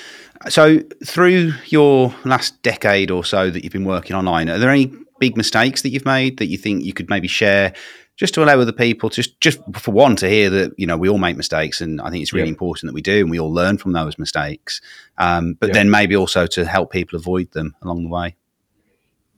[0.50, 4.92] So, through your last decade or so that you've been working online, are there any
[5.20, 7.74] big mistakes that you've made that you think you could maybe share,
[8.16, 11.08] just to allow other people, just just for one, to hear that you know we
[11.10, 12.54] all make mistakes, and I think it's really Yeah.
[12.54, 14.82] important that we do, and we all learn from those mistakes.
[15.18, 15.74] Um, but Yeah.
[15.74, 18.36] then maybe also to help people avoid them along the way.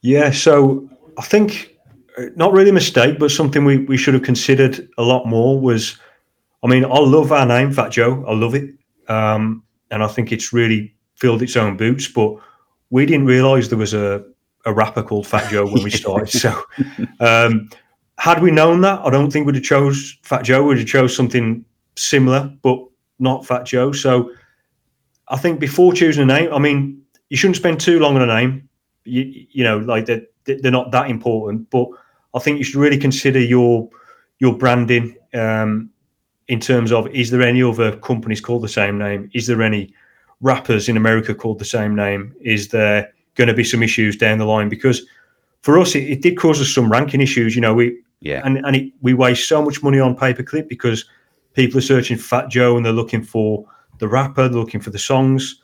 [0.01, 1.75] Yeah, so I think
[2.17, 5.59] uh, not really a mistake, but something we, we should have considered a lot more
[5.59, 5.97] was,
[6.63, 8.23] I mean, I love our name, Fat Joe.
[8.27, 8.69] I love it,
[9.07, 12.07] um, and I think it's really filled its own boots.
[12.07, 12.35] But
[12.89, 14.23] we didn't realise there was a
[14.65, 16.29] a rapper called Fat Joe when we started.
[16.29, 16.61] so,
[17.19, 17.69] um,
[18.19, 20.63] had we known that, I don't think we'd have chose Fat Joe.
[20.63, 22.79] We'd have chose something similar, but
[23.17, 23.91] not Fat Joe.
[23.91, 24.31] So,
[25.29, 28.27] I think before choosing a name, I mean, you shouldn't spend too long on a
[28.27, 28.69] name
[29.03, 31.87] you, you know like they're, they're not that important but
[32.33, 33.89] i think you should really consider your
[34.39, 35.90] your branding um,
[36.51, 39.93] in terms of is there any other companies called the same name is there any
[40.41, 44.37] rappers in america called the same name is there going to be some issues down
[44.37, 45.03] the line because
[45.61, 48.57] for us it, it did cause us some ranking issues you know we Yeah, and,
[48.65, 51.05] and it, we waste so much money on pay per click because
[51.53, 53.65] people are searching for fat joe and they're looking for
[53.99, 55.61] the rapper they're looking for the songs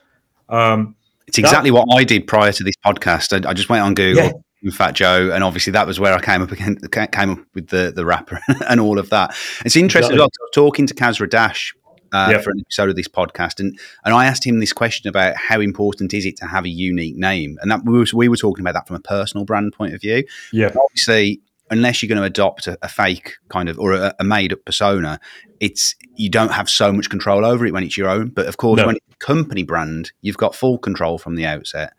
[0.47, 0.95] um,
[1.28, 3.45] it's exactly what I did prior to this podcast.
[3.45, 4.23] I, I just went on Google.
[4.23, 4.32] Yeah.
[4.72, 6.78] Fat Joe, and obviously that was where I came up again,
[7.12, 8.39] came up with the the rapper
[8.70, 9.36] and all of that.
[9.65, 10.15] It's interesting.
[10.15, 10.20] Exactly.
[10.22, 11.74] I was talking to Kasra Dash
[12.13, 12.39] uh, Yeah.
[12.41, 15.60] for an episode of this podcast, and and I asked him this question about how
[15.62, 18.63] important is it to have a unique name, and that we were, we were talking
[18.63, 20.24] about that from a personal brand point of view.
[20.52, 21.39] yeah Obviously,
[21.70, 24.60] unless you're going to adopt a, a fake kind of or a, a made up
[24.65, 25.20] persona,
[25.60, 28.30] it's you don't have so much control over it when it's your own.
[28.30, 28.88] But of course, No.
[28.88, 31.93] when it's a company brand, you've got full control from the outset.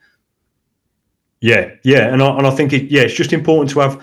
[1.41, 4.03] Yeah, yeah, and I, and I think it, yeah, it's just important to have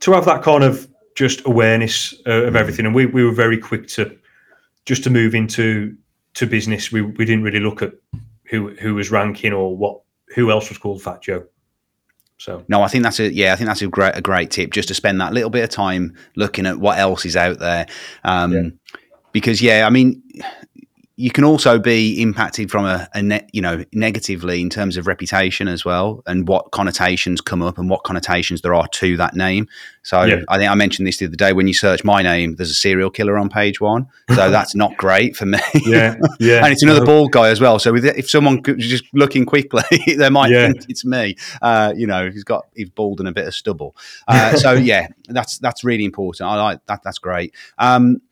[0.00, 2.86] to have that kind of just awareness uh, of everything.
[2.86, 4.16] And we, we were very quick to
[4.86, 5.96] just to move into
[6.34, 6.90] to business.
[6.90, 7.92] We we didn't really look at
[8.44, 10.00] who who was ranking or what
[10.34, 11.44] who else was called Fat Joe.
[12.38, 14.70] So No, I think that's a yeah, I think that's a great a great tip
[14.70, 17.86] just to spend that little bit of time looking at what else is out there.
[18.24, 18.62] Um, Yeah.
[19.32, 20.20] Because yeah, I mean,
[21.20, 25.06] you can also be impacted from a, a net, you know, negatively in terms of
[25.06, 29.34] reputation as well, and what connotations come up and what connotations there are to that
[29.36, 29.68] name.
[30.02, 30.40] So Yeah.
[30.48, 32.74] I think I mentioned this the other day when you search my name, there's a
[32.74, 35.58] serial killer on page one, so that's not great for me.
[35.84, 37.78] yeah, yeah, and it's another bald guy as well.
[37.78, 39.82] So with, if someone could- just looking quickly,
[40.16, 40.68] they might Yeah.
[40.68, 41.36] think it's me.
[41.60, 43.94] Uh, you know, he's got he's bald and a bit of stubble.
[44.26, 46.48] Uh, so yeah, that's that's really important.
[46.48, 47.02] I like that.
[47.04, 47.54] That's great.
[47.78, 48.22] Um,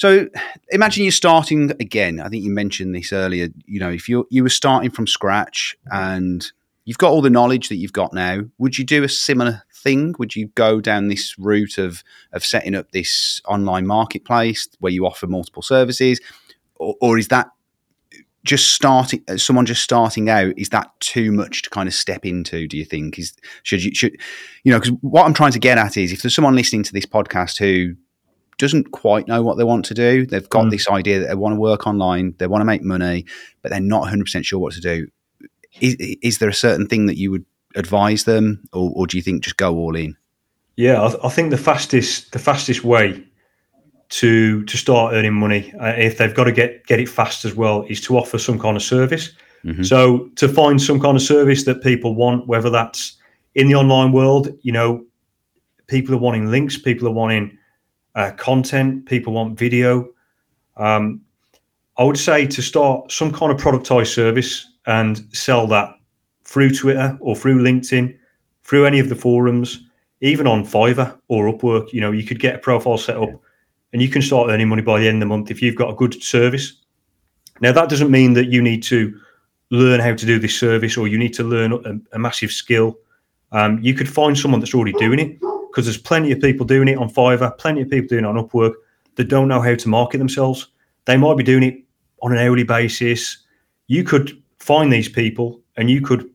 [0.00, 0.28] so
[0.70, 2.20] imagine you're starting again.
[2.20, 3.48] I think you mentioned this earlier.
[3.66, 6.50] You know, if you you were starting from scratch and
[6.86, 10.14] you've got all the knowledge that you've got now, would you do a similar thing?
[10.18, 15.04] Would you go down this route of of setting up this online marketplace where you
[15.04, 16.18] offer multiple services,
[16.76, 17.50] or, or is that
[18.42, 22.24] just starting uh, someone just starting out is that too much to kind of step
[22.24, 23.34] into do you think is
[23.64, 24.16] should you should
[24.64, 26.94] you know because what i'm trying to get at is if there's someone listening to
[26.94, 27.94] this podcast who
[28.60, 30.70] doesn't quite know what they want to do they've got Mm.
[30.70, 33.24] this idea that they want to work online they want to make money
[33.62, 35.06] but they're not 100% sure what to do
[35.80, 37.44] is, is there a certain thing that you would
[37.76, 40.16] advise them or, or do you think just go all in
[40.76, 43.22] Yeah, I, th- I think the fastest the fastest way
[44.10, 47.54] to to start earning money, uh, if they've got to get get it fast as
[47.54, 49.30] well, is to offer some kind of service.
[49.64, 49.84] Mhm.
[49.86, 53.16] So to find some kind of service that people want, whether that's
[53.54, 55.04] in the online world, you know,
[55.86, 57.56] people are wanting links, people are wanting
[58.14, 60.08] uh, content, people want video.
[60.76, 61.20] Um,
[61.98, 65.94] I would say to start some kind of productized service and sell that
[66.44, 68.16] through Twitter or through LinkedIn,
[68.64, 69.84] through any of the forums,
[70.20, 71.92] even on Fiverr or Upwork.
[71.92, 73.30] You know, you could get a profile set up
[73.92, 75.90] and you can start earning money by the end of the month if you've got
[75.90, 76.74] a good service.
[77.60, 79.18] Now, that doesn't mean that you need to
[79.70, 82.98] learn how to do this service or you need to learn a, a massive skill.
[83.52, 85.38] Um, you could find someone that's already doing it
[85.70, 88.36] because there's plenty of people doing it on Fiverr, plenty of people doing it on
[88.36, 88.74] Upwork
[89.16, 90.68] that don't know how to market themselves.
[91.04, 91.82] They might be doing it
[92.22, 93.38] on an hourly basis.
[93.86, 96.30] You could find these people and you could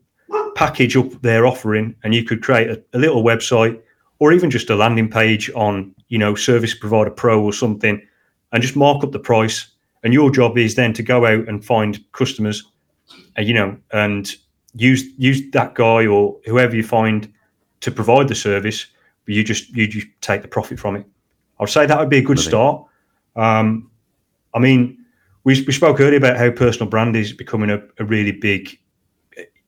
[0.55, 3.79] package up their offering, and you could create a, a little website
[4.19, 8.01] or even just a landing page on you know Service Provider Pro or something,
[8.51, 9.67] and just mark up the price.
[10.03, 12.63] And your job is then to go out and find customers,
[13.35, 14.33] and you know, and
[14.73, 17.31] use use that guy or whoever you find
[17.81, 18.87] to provide the service.
[19.27, 21.05] You just you just take the profit from it.
[21.59, 22.83] I'd say that would be a good start.
[23.35, 23.89] Um,
[24.53, 24.97] I mean,
[25.43, 28.77] we, we spoke earlier about how personal brand is becoming a, a really big.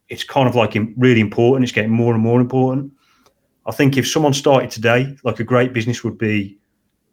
[0.09, 1.63] It's kind of like really important.
[1.63, 2.91] It's getting more and more important.
[3.65, 6.57] I think if someone started today, like a great business would be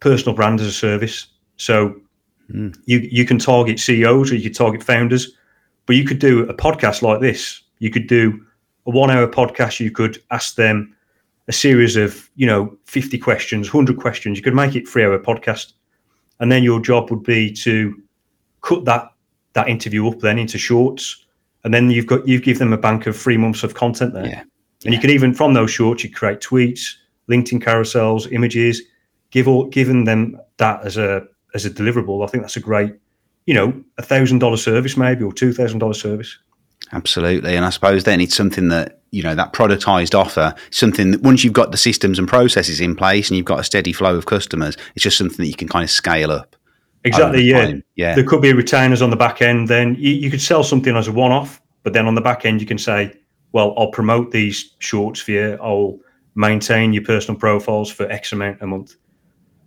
[0.01, 1.27] personal brand as a service.
[1.57, 2.01] So
[2.53, 2.77] mm.
[2.87, 5.33] you you can target CEOs or you could target founders,
[5.87, 7.63] but you could do a podcast like this.
[7.81, 8.45] You could do
[8.87, 9.81] a one hour podcast.
[9.81, 10.95] You could ask them
[11.49, 15.19] a series of you know 50 questions 100 questions you could make it three hour
[15.19, 15.73] podcast
[16.41, 18.01] and then your job would be to
[18.63, 19.11] cut that
[19.53, 21.27] that interview up then into shorts
[21.65, 24.27] and then you've got you give them a bank of three months of content there
[24.27, 24.41] yeah.
[24.41, 24.51] and
[24.85, 24.91] yeah.
[24.93, 26.95] you could even from those shorts you create tweets
[27.29, 28.83] linkedin carousels images
[29.31, 32.95] give all giving them that as a as a deliverable i think that's a great
[33.47, 36.39] you know a thousand dollar service maybe or two thousand dollar service
[36.93, 41.23] absolutely and i suppose then it's something that you know that productized offer something that
[41.23, 44.17] once you've got the systems and processes in place and you've got a steady flow
[44.17, 46.57] of customers it's just something that you can kind of scale up
[47.05, 47.75] exactly yeah.
[47.97, 48.15] yeah.
[48.15, 51.09] There could be retainers on the back end then you, you could sell something as
[51.09, 53.13] a one-off but then on the back end you can say
[53.53, 55.99] well i'll promote these shorts for you i'll
[56.35, 58.97] maintain your personal profiles for x amount a month.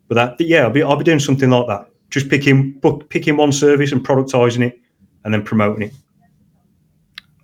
[0.07, 1.89] But that yeah i'll be, I'll be doing something like that.
[2.09, 4.79] Just picking book, picking one service and productizing it
[5.23, 5.93] and then promoting it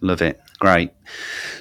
[0.03, 0.91] love it great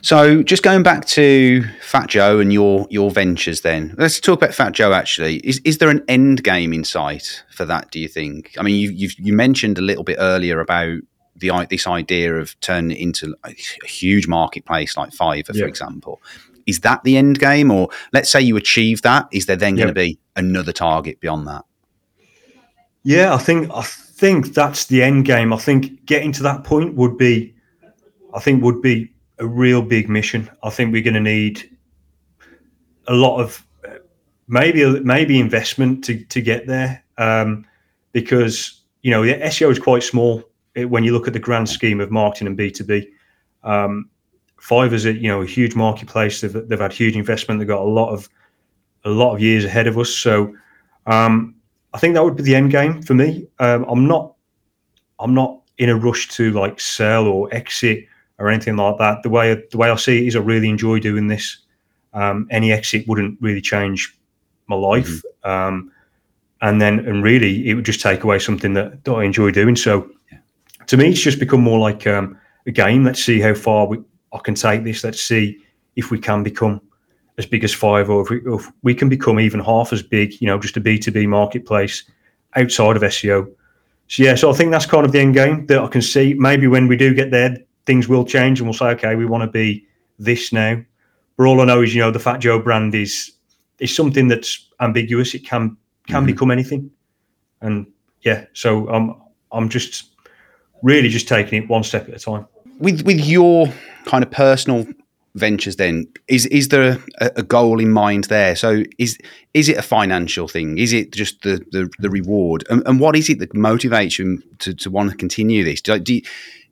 [0.02, 4.52] so just going back to Fat Joe and your your ventures, then let's talk about
[4.52, 4.92] Fat Joe.
[4.92, 7.90] Actually, is is there an end game in sight for that?
[7.92, 8.54] Do you think?
[8.58, 10.98] I mean, you you you mentioned a little bit earlier about
[11.36, 13.52] the this idea of turning it into a
[13.86, 15.62] huge marketplace like Fiverr, yeah.
[15.62, 16.20] for example.
[16.66, 19.28] Is that the end game, or let's say you achieve that?
[19.32, 19.84] Is there then yeah.
[19.84, 21.64] going to be another target beyond that?
[23.04, 25.52] Yeah, I think I think that's the end game.
[25.52, 27.51] I think getting to that point would be,
[28.34, 30.50] I think would be a real big mission.
[30.62, 31.68] I think we're going to need
[33.08, 33.64] a lot of
[34.48, 37.64] maybe maybe investment to to get there um,
[38.12, 40.42] because you know the SEO is quite small
[40.74, 43.08] when you look at the grand scheme of marketing and B two B.
[43.64, 44.08] Um,
[44.60, 46.40] Fiverr's a you know a huge marketplace.
[46.40, 47.58] They've, they've had huge investment.
[47.58, 48.28] They've got a lot of
[49.04, 50.14] a lot of years ahead of us.
[50.14, 50.54] So
[51.06, 51.56] um,
[51.94, 53.48] I think that would be the end game for me.
[53.58, 54.34] Um, I'm not
[55.18, 58.06] I'm not in a rush to like sell or exit
[58.42, 59.22] or anything like that.
[59.22, 61.58] The way the way I see it is, I really enjoy doing this.
[62.12, 64.18] Um, any exit wouldn't really change
[64.66, 65.48] my life, mm-hmm.
[65.48, 65.92] um,
[66.60, 69.76] and then and really it would just take away something that, that I enjoy doing.
[69.76, 70.10] So
[70.88, 73.04] to me, it's just become more like um, a game.
[73.04, 73.98] Let's see how far we,
[74.32, 75.04] I can take this.
[75.04, 75.58] Let's see
[75.94, 76.80] if we can become
[77.38, 80.40] as big as Fiverr, or if we, if we can become even half as big.
[80.40, 82.02] You know, just a B two B marketplace
[82.56, 83.50] outside of SEO.
[84.08, 86.34] So yeah, so I think that's kind of the end game that I can see.
[86.34, 89.42] Maybe when we do get there, things will change and we'll say, okay, we want
[89.42, 89.86] to be
[90.18, 90.80] this now.
[91.36, 93.32] But all I know is, you know, the Fat Joe brand is
[93.78, 95.34] is something that's ambiguous.
[95.34, 96.26] It can can mm-hmm.
[96.26, 96.90] become anything.
[97.60, 97.86] And
[98.22, 99.14] yeah, so I'm
[99.50, 100.10] I'm just
[100.82, 102.46] really just taking it one step at a time.
[102.78, 103.68] With with your
[104.04, 104.86] kind of personal
[105.34, 109.16] ventures then is is there a, a, goal in mind there so is
[109.54, 113.16] is it a financial thing is it just the the, the reward and, and, what
[113.16, 116.22] is it that motivates you to, to want to continue this do, do you,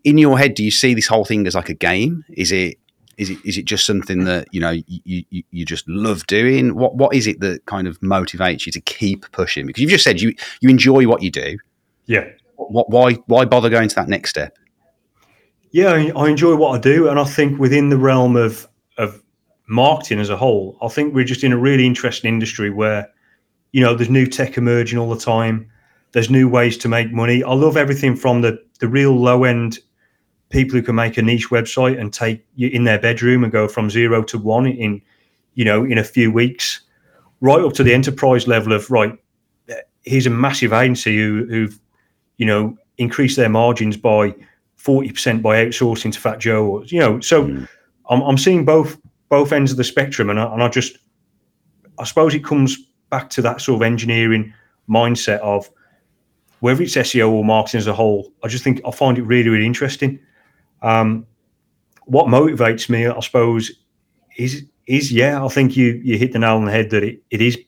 [0.05, 2.25] in your head, do you see this whole thing as like a game?
[2.31, 2.79] Is it
[3.21, 6.75] is it is it just something that you know you, you, you just love doing?
[6.75, 9.67] What what is it that kind of motivates you to keep pushing?
[9.67, 11.59] Because you've just said you you enjoy what you do.
[12.07, 12.29] Yeah.
[12.57, 14.57] What why why bother going to that next step?
[15.73, 19.23] Yeah, I enjoy what I do, and I think within the realm of of
[19.69, 23.09] marketing as a whole, I think we're just in a really interesting industry where
[23.73, 25.71] you know there's new tech emerging all the time.
[26.13, 27.45] There's new ways to make money.
[27.45, 29.79] I love everything from the the real low end
[30.51, 33.67] people who can make a niche website and take you in their bedroom and go
[33.67, 35.01] from zero to one in
[35.55, 36.81] you know in a few weeks
[37.40, 39.17] right up to the enterprise level of right
[40.03, 41.81] here's a massive agency who, who've
[42.37, 44.35] you know increased their margins by
[44.79, 47.69] 40% by outsourcing to fat joe or, you know so mm.
[48.09, 48.98] I'm, I'm seeing both
[49.29, 50.98] both ends of the spectrum and I, and I just
[51.98, 52.77] i suppose it comes
[53.09, 54.53] back to that sort of engineering
[54.88, 55.71] mindset of
[56.59, 59.48] whether it's seo or marketing as a whole i just think i find it really
[59.48, 60.19] really interesting
[60.83, 61.26] um,
[62.06, 63.70] what motivates me, I suppose,
[64.37, 67.22] is is yeah, I think you you hit the nail on the head that it,
[67.31, 67.58] it is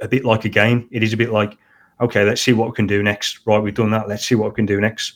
[0.00, 0.88] a bit like a game.
[0.90, 1.56] It is a bit like,
[2.00, 3.40] okay, let's see what we can do next.
[3.46, 4.08] Right, we've done that.
[4.08, 5.14] Let's see what we can do next.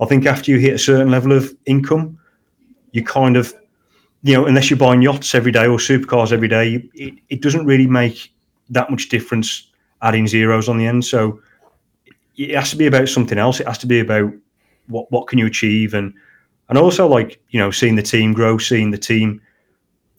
[0.00, 2.18] I think after you hit a certain level of income,
[2.92, 3.54] you kind of
[4.22, 7.66] you know, unless you're buying yachts every day or supercars every day, it, it doesn't
[7.66, 8.32] really make
[8.70, 9.68] that much difference
[10.00, 11.04] adding zeros on the end.
[11.04, 11.40] So
[12.36, 13.60] it has to be about something else.
[13.60, 14.32] It has to be about
[14.86, 16.14] what what can you achieve and
[16.68, 19.40] and also like you know seeing the team grow, seeing the team,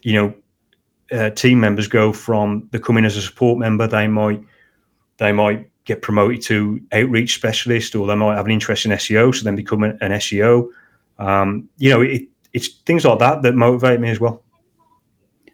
[0.01, 0.33] you know,
[1.11, 3.87] uh, team members go from becoming as a support member.
[3.87, 4.43] They might
[5.17, 9.35] they might get promoted to outreach specialist, or they might have an interest in SEO,
[9.35, 10.69] so then become an, an SEO.
[11.19, 12.23] Um, you know, it,
[12.53, 14.43] it's things like that that motivate me as well.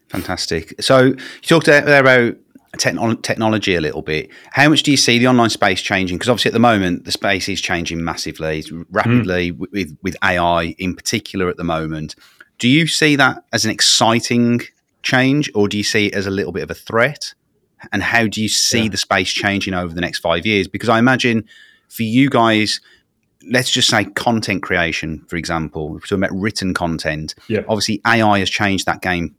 [0.09, 0.81] Fantastic.
[0.81, 2.35] So you talked there about
[2.77, 4.29] technology a little bit.
[4.51, 6.17] How much do you see the online space changing?
[6.17, 9.67] Because obviously at the moment the space is changing massively, rapidly mm.
[9.71, 12.15] with with AI in particular at the moment.
[12.57, 14.61] Do you see that as an exciting
[15.01, 17.33] change, or do you see it as a little bit of a threat?
[17.91, 18.89] And how do you see yeah.
[18.89, 20.67] the space changing over the next five years?
[20.67, 21.45] Because I imagine
[21.87, 22.81] for you guys,
[23.49, 27.35] let's just say content creation, for example, we're talking about written content.
[27.47, 27.61] Yeah.
[27.69, 29.35] Obviously, AI has changed that game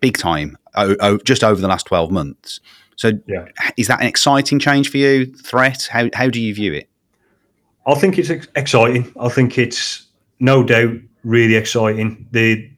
[0.00, 2.60] big time oh, oh, just over the last 12 months.
[2.96, 3.46] So, yeah.
[3.76, 5.26] is that an exciting change for you?
[5.26, 5.88] Threat?
[5.90, 6.88] How, how do you view it?
[7.86, 9.12] I think it's exciting.
[9.18, 10.06] I think it's
[10.40, 12.26] no doubt really exciting.
[12.32, 12.70] The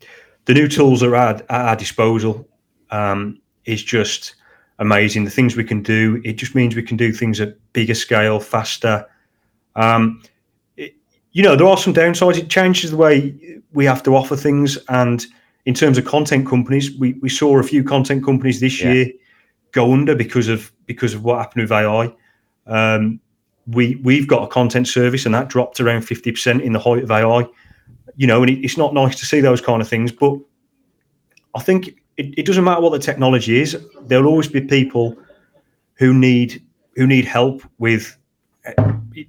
[0.47, 2.49] the new tools are at, at our disposal
[2.91, 4.35] um, is just
[4.79, 5.25] amazing.
[5.25, 8.41] The things we can do, it just means we can do things at bigger scale,
[8.41, 9.07] faster.
[9.77, 10.23] Um,
[10.77, 10.95] it,
[11.33, 12.39] you know, there are some downsides.
[12.39, 15.27] It changes the way we have to offer things, and
[15.67, 18.93] in terms of content companies, we, we saw a few content companies this yeah.
[18.93, 19.07] year
[19.73, 22.13] go under because of because of what happened with AI.
[22.67, 23.21] Um,
[23.67, 27.03] we we've got a content service and that dropped around fifty percent in the height
[27.03, 27.47] of AI.
[28.17, 30.13] You know, and it, it's not nice to see those kind of things.
[30.13, 30.39] But
[31.55, 33.79] I think it, it doesn't matter what the technology is.
[34.03, 35.17] There'll always be people
[35.95, 36.63] who need
[36.97, 38.17] who need help with.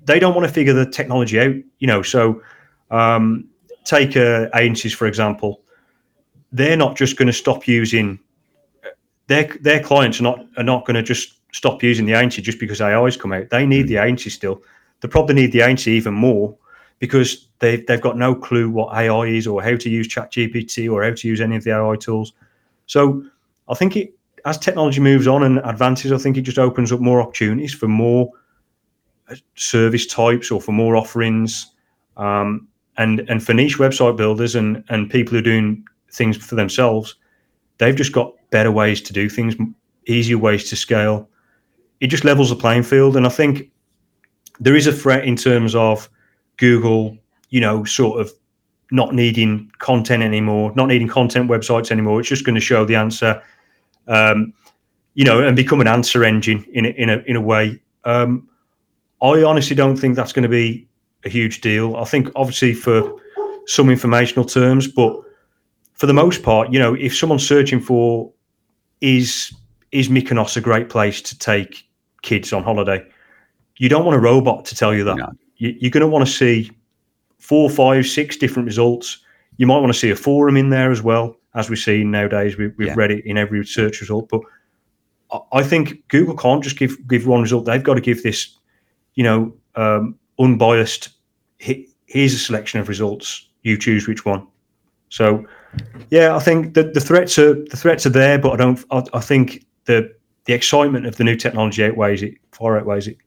[0.06, 1.56] They don't want to figure the technology out.
[1.80, 2.42] You know, so
[2.90, 3.50] um,
[3.84, 5.62] take uh, agencies for example
[6.52, 8.20] they're not just going to stop using
[9.28, 12.60] their their clients are not are not going to just stop using the agency just
[12.60, 13.50] because AI's come out.
[13.50, 14.64] They need the agency still.
[15.02, 16.56] They probably need the agency even more
[17.00, 21.04] because they've they've got no clue what AI is or how to use ChatGPT or
[21.04, 22.34] how to use any of the AI tools.
[22.86, 23.24] So
[23.70, 24.14] I think it
[24.46, 27.88] as technology moves on and advances, I think it just opens up more opportunities for
[27.88, 28.32] more
[29.30, 31.74] uh, service types or for more offerings.
[32.18, 36.56] Um, and and for niche website builders and and people who are doing things for
[36.56, 37.16] themselves.
[37.78, 39.56] They've just got better ways to do things,
[40.06, 41.30] easier ways to scale.
[42.00, 43.16] It just levels the playing field.
[43.16, 43.72] And I think
[44.60, 46.10] there is a threat in terms of
[46.58, 47.18] Google,
[47.50, 48.32] you know, sort of
[48.92, 52.20] not needing content anymore, not needing content websites anymore.
[52.20, 53.42] It's just going to show the answer,
[54.08, 54.54] um,
[55.14, 57.82] you know, and become an answer engine in a, in a in a way.
[58.04, 58.48] Um,
[59.22, 60.88] I honestly don't think that's going to be
[61.24, 61.96] a huge deal.
[61.96, 63.16] I think obviously for
[63.68, 65.16] some informational terms, but
[66.02, 68.34] for the most part, you know, if someone's searching for
[69.02, 69.54] is
[69.92, 71.88] is Mykonos a great place to take
[72.24, 73.06] kids on holiday,
[73.78, 75.18] you don't want a robot to tell you that.
[75.18, 75.32] No.
[75.58, 76.72] You, you're going to want to see
[77.38, 79.20] four, five, six different results.
[79.58, 82.58] You might want to see a forum in there as well, as we see nowadays.
[82.58, 82.96] We, we've yeah.
[82.96, 84.42] Reddit in every search result, but
[85.52, 87.66] I think Google can't just give give one result.
[87.66, 88.58] They've got to give this,
[89.14, 91.10] you know, um, unbiased.
[91.60, 93.48] Here's a selection of results.
[93.62, 94.48] You choose which one.
[95.12, 95.46] So
[96.10, 98.84] yeah, I think the, the threats are the threats are there, but I don't.
[98.90, 100.12] I, I think the
[100.46, 103.18] the excitement of the new technology outweighs it, far outweighs it.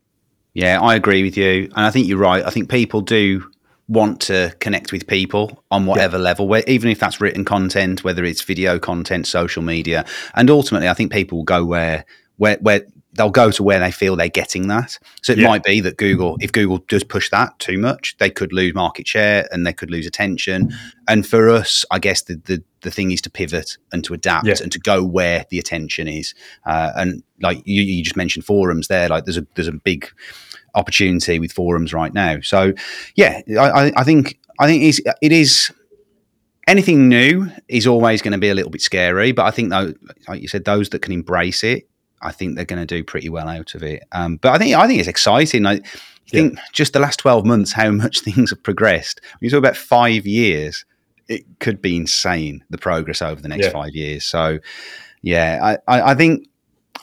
[0.55, 2.45] Yeah, I agree with you, and I think you're right.
[2.45, 3.49] I think people do
[3.87, 6.23] want to connect with people on whatever yeah.
[6.23, 10.89] level, where, even if that's written content, whether it's video content, social media, and ultimately,
[10.89, 12.05] I think people will go where
[12.37, 14.99] where where they'll go to where they feel they're getting that.
[15.23, 15.49] So it yeah.
[15.49, 19.07] might be that Google, if Google does push that too much, they could lose market
[19.07, 20.73] share and they could lose attention.
[21.09, 24.47] And for us, I guess the the, the thing is to pivot and to adapt
[24.47, 24.57] yeah.
[24.61, 26.35] and to go where the attention is.
[26.67, 30.09] Uh, and like you, you just mentioned forums there, like there's a there's a big
[30.75, 32.41] opportunity with forums right now.
[32.41, 32.73] So
[33.15, 35.73] yeah, I, I think I think it's, it is
[36.67, 39.95] anything new is always going to be a little bit scary, but I think though,
[40.29, 41.89] like you said, those that can embrace it
[42.25, 44.03] I think they're going to do pretty well out of it.
[44.13, 45.67] Um, but I think I think it's exciting.
[45.67, 45.81] I
[46.29, 49.21] think just the last twelve months, how much things have progressed.
[49.39, 50.85] When you talk about five years,
[51.29, 53.73] it could be insane the progress over the next yeah.
[53.73, 54.25] five years.
[54.25, 54.59] So,
[55.23, 56.49] yeah, I, I, I think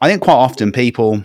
[0.01, 1.23] I think quite often people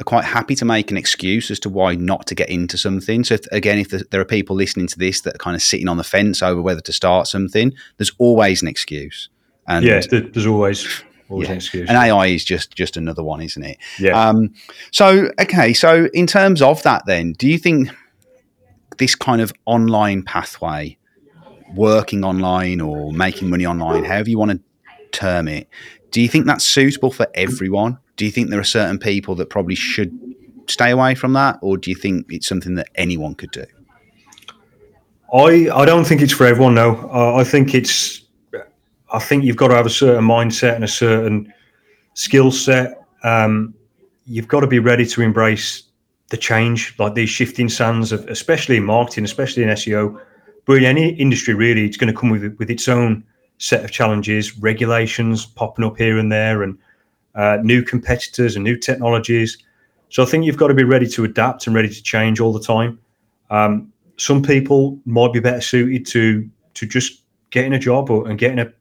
[0.00, 3.24] are quite happy to make an excuse as to why not to get into something.
[3.24, 5.88] So, if, again, if there are people listening to this that are kind of sitting
[5.88, 9.28] on the fence over whether to start something, there's always an excuse.
[9.66, 11.58] And yeah, there's always yeah.
[11.72, 13.78] And AI is just just another one, isn't it?
[13.98, 14.28] Yeah.
[14.28, 14.54] Um,
[14.90, 17.90] so okay, so in terms of that, then, do you think
[18.98, 20.96] this kind of online pathway
[21.74, 24.60] working online or making money online, however you want to
[25.12, 25.68] term it,
[26.10, 27.98] do you think that's suitable for everyone?
[28.16, 30.18] Do you think there are certain people that probably should
[30.66, 33.64] stay away from that, or do you think it's something that anyone could do?
[35.32, 36.74] I I don't think it's for everyone.
[36.74, 38.22] No, uh, I think it's.
[39.10, 41.52] I think you've got to have a certain mindset and a certain
[42.14, 43.02] skill set.
[43.24, 43.74] Um,
[44.26, 45.84] you've got to be ready to embrace
[46.28, 50.20] the change, like these shifting sands of, especially in marketing, especially in SEO,
[50.66, 53.24] but in any industry really, it's going to come with with its own
[53.56, 56.78] set of challenges, regulations popping up here and there, and
[57.34, 59.58] uh, new competitors and new technologies.
[60.10, 62.52] So I think you've got to be ready to adapt and ready to change all
[62.52, 62.98] the time.
[63.50, 68.38] Um, some people might be better suited to to just getting a job or, and
[68.38, 68.72] getting a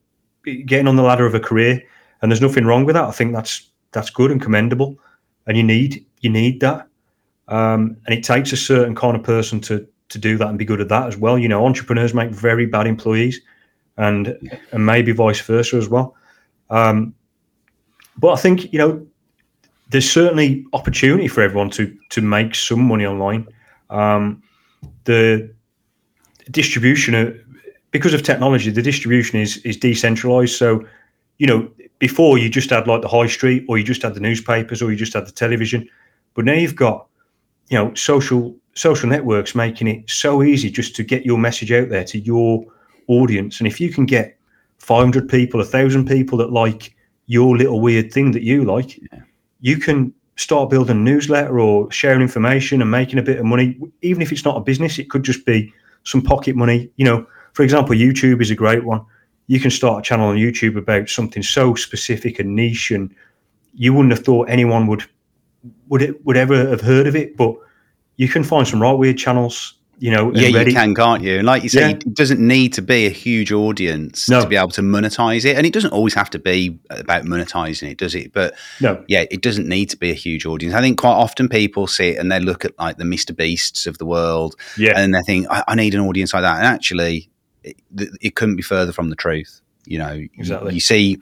[0.65, 1.81] getting on the ladder of a career,
[2.21, 3.05] and there's nothing wrong with that.
[3.05, 4.97] I think that's that's good and commendable,
[5.45, 6.87] and you need you need that,
[7.47, 10.65] um, and it takes a certain kind of person to to do that and be
[10.65, 11.37] good at that as well.
[11.37, 13.39] You know, entrepreneurs make very bad employees,
[13.97, 14.37] and
[14.71, 16.15] and maybe vice versa as well.
[16.69, 17.13] Um,
[18.17, 19.05] but I think you know
[19.89, 23.47] there's certainly opportunity for everyone to to make some money online.
[23.89, 24.43] Um,
[25.05, 25.53] the
[26.51, 27.56] distribution,
[27.91, 30.55] because of technology, the distribution is is decentralized.
[30.55, 30.85] So,
[31.37, 31.69] you know,
[31.99, 34.91] before you just had like the high street, or you just had the newspapers, or
[34.91, 35.87] you just had the television,
[36.33, 37.07] but now you've got,
[37.69, 41.89] you know, social social networks making it so easy just to get your message out
[41.89, 42.63] there to your
[43.07, 43.59] audience.
[43.59, 44.37] And if you can get
[44.77, 49.21] 500 people, a thousand people that like your little weird thing that you like, yeah.
[49.61, 53.79] you can start building a newsletter or sharing information and making a bit of money.
[54.03, 55.73] Even if it's not a business, it could just be
[56.03, 56.89] some pocket money.
[56.97, 57.27] You know,
[57.57, 59.03] for example, YouTube is a great one.
[59.47, 63.11] You can start a channel on YouTube about something so specific and niche, and
[63.73, 65.03] you wouldn't have thought anyone would
[65.87, 67.35] would it would ever have heard of it.
[67.35, 67.55] But
[68.17, 71.37] you can find some right weird channels you know, yeah, you can, can't you?
[71.37, 71.89] And like you say, yeah.
[71.89, 74.41] it doesn't need to be a huge audience no.
[74.41, 77.89] to be able to monetize it, and it doesn't always have to be about monetizing
[77.89, 78.31] it, does it?
[78.31, 80.75] But no, yeah, it doesn't need to be a huge audience.
[80.75, 83.35] I think quite often people sit and they look at like the Mr.
[83.35, 86.57] Beasts of the world, yeah, and they think, I, I need an audience like that,
[86.57, 87.31] and actually,
[87.97, 89.61] it, it, couldn't be further from the truth.
[89.85, 90.73] You know, exactly.
[90.73, 91.19] You see,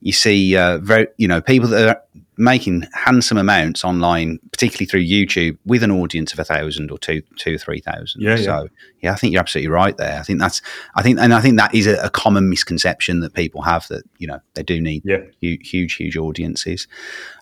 [0.00, 2.02] you see, uh, very, you know, people that are
[2.38, 7.22] making handsome amounts online, particularly through YouTube, with an audience of a thousand or two,
[7.36, 8.22] two or three thousand.
[8.22, 8.68] Yeah, so yeah.
[9.02, 10.18] yeah, I think you're absolutely right there.
[10.18, 10.62] I think that's,
[10.94, 14.04] I think, and I think that is a, a common misconception that people have that
[14.18, 15.18] you know they do need yeah.
[15.40, 16.86] huge, huge, huge audiences.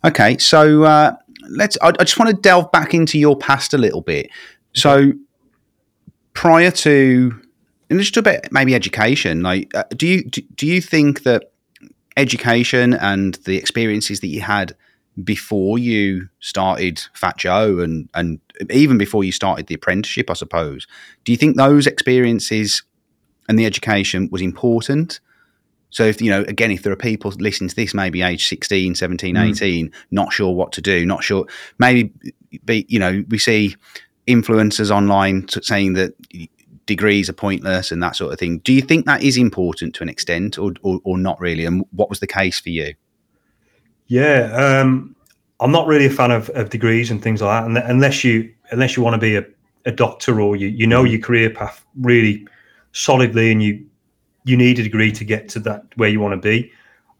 [0.05, 1.14] Okay, so uh,
[1.48, 1.76] let's.
[1.82, 4.30] I, I just want to delve back into your past a little bit.
[4.74, 5.12] So
[6.34, 7.40] prior to,
[7.91, 9.43] and just a bit maybe education.
[9.43, 11.53] Like, uh, do you do, do you think that
[12.16, 14.76] education and the experiences that you had
[15.22, 20.87] before you started Fat Joe and and even before you started the apprenticeship, I suppose.
[21.24, 22.82] Do you think those experiences
[23.49, 25.20] and the education was important?
[25.91, 28.97] So if you know again if there are people listening to this maybe age 16,
[28.97, 29.51] 17, mm.
[29.51, 31.47] 18 not sure what to do, not sure
[31.78, 32.12] maybe
[32.64, 33.76] be you know we see
[34.26, 36.14] influencers online saying that
[36.87, 38.59] degrees are pointless and that sort of thing.
[38.59, 41.64] Do you think that is important to an extent or, or, or not really?
[41.64, 42.95] And what was the case for you?
[44.07, 45.16] Yeah, um,
[45.61, 48.97] I'm not really a fan of, of degrees and things like that, unless you unless
[48.97, 49.45] you want to be a,
[49.87, 52.47] a doctor or you you know your career path really
[52.93, 53.85] solidly, and you
[54.45, 56.70] you need a degree to get to that where you want to be.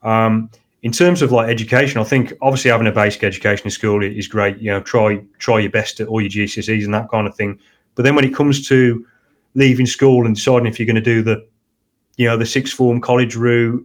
[0.03, 0.51] Um,
[0.83, 4.29] in terms of like education, I think obviously having a basic education in school is
[4.29, 4.59] great.
[4.59, 7.59] You know, try try your best at all your GCSEs and that kind of thing.
[7.95, 9.07] But then when it comes to
[9.55, 11.47] leaving school and deciding if you're going to do the,
[12.17, 13.85] you know, the sixth form college route,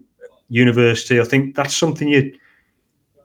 [0.49, 2.37] university, I think that's something you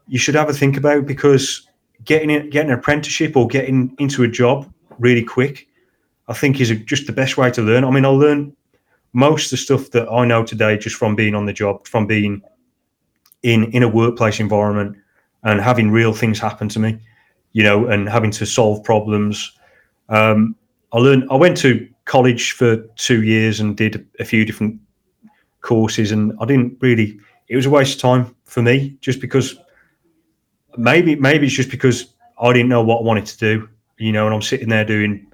[0.06, 1.66] you should have a think about because
[2.04, 5.66] getting it, getting an apprenticeship or getting into a job really quick,
[6.28, 7.84] I think is just the best way to learn.
[7.84, 8.54] I mean, I learned
[9.14, 12.06] most of the stuff that I know today just from being on the job, from
[12.06, 12.42] being
[13.42, 14.96] in in a workplace environment
[15.44, 16.98] and having real things happen to me,
[17.52, 19.52] you know, and having to solve problems.
[20.08, 20.56] Um,
[20.92, 21.24] I learned.
[21.30, 24.80] I went to college for two years and did a few different
[25.60, 27.18] courses, and I didn't really.
[27.48, 29.56] It was a waste of time for me, just because
[30.76, 34.26] maybe maybe it's just because I didn't know what I wanted to do, you know,
[34.26, 35.26] and I'm sitting there doing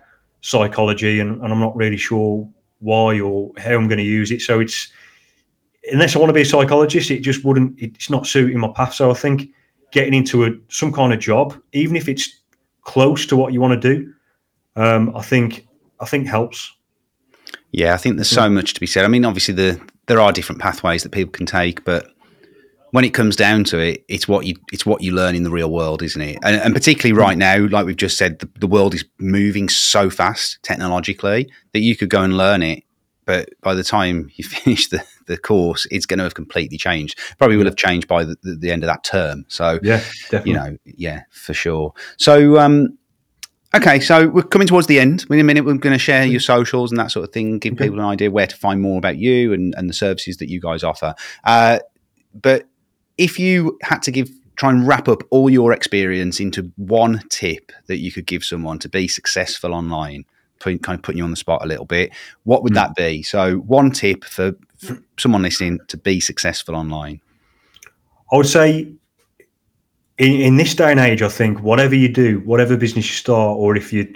[0.43, 2.49] psychology and, and I'm not really sure
[2.79, 4.41] why or how I'm going to use it.
[4.41, 4.89] So it's
[5.93, 7.81] unless I want to be a psychologist, it just wouldn't.
[7.81, 8.95] It's not suiting my path.
[8.95, 9.51] So I think
[9.93, 12.41] getting into a some kind of job, even if it's
[12.83, 14.13] close to what you want to do,
[14.77, 15.67] um, I think
[16.01, 16.73] I think helps.
[17.73, 19.05] Yeah, I think there's so much to be said.
[19.05, 22.09] I mean, obviously the there are different pathways that people can take, but
[22.91, 25.51] when it comes down to it, it's what you it's what you learn in the
[25.51, 26.39] real world, isn't it?
[26.43, 30.11] And, and particularly right now, like we've just said, the, the, world is moving so
[30.11, 32.83] fast technologically that you could go and learn it
[33.31, 37.17] but by the time you finish the, the course, it's going to have completely changed.
[37.39, 39.45] Probably will have changed by the, the, the end of that term.
[39.47, 39.99] So, Yeah,
[40.31, 40.51] definitely.
[40.51, 41.93] you know, yeah, for sure.
[42.17, 42.99] So, um,
[43.75, 45.25] okay, so we're coming towards the end.
[45.31, 47.75] In a minute, we're going to share your socials and that sort of thing, give
[47.75, 47.85] Okay.
[47.85, 50.61] people an idea where to find more about you and, and the services that you
[50.61, 51.15] guys offer.
[51.45, 51.79] Uh,
[52.35, 52.67] but
[53.19, 57.73] if you had to give, try and wrap up all your experience into one tip
[57.87, 60.25] that you could give someone to be successful online,
[60.59, 62.13] put, kind of putting you on the spot a little bit,
[62.45, 62.77] what would Hmm.
[62.77, 63.23] that be?
[63.23, 67.21] So, one tip for, for someone listening to be successful online.
[68.33, 68.93] I would say
[70.21, 73.57] in, in this day and age, I think whatever you do, whatever business you start,
[73.57, 74.07] or if you're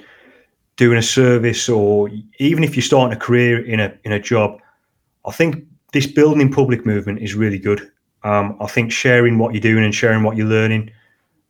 [0.76, 4.60] doing a service, or even if you're starting a career in a in a job,
[5.24, 7.90] I think this building in public movement is really good.
[8.22, 10.90] Um, I think sharing what you're doing and sharing what you're learning,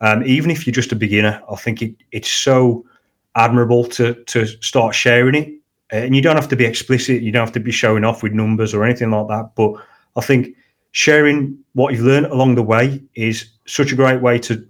[0.00, 2.86] um, even if you're just a beginner, I think it, it's so
[3.34, 5.52] admirable to to start sharing it.
[5.90, 7.22] And you don't have to be explicit.
[7.22, 9.50] You don't have to be showing off with numbers or anything like that.
[9.56, 9.72] But
[10.16, 10.56] I think
[10.94, 14.64] sharing what you've learned along the way is such a great way to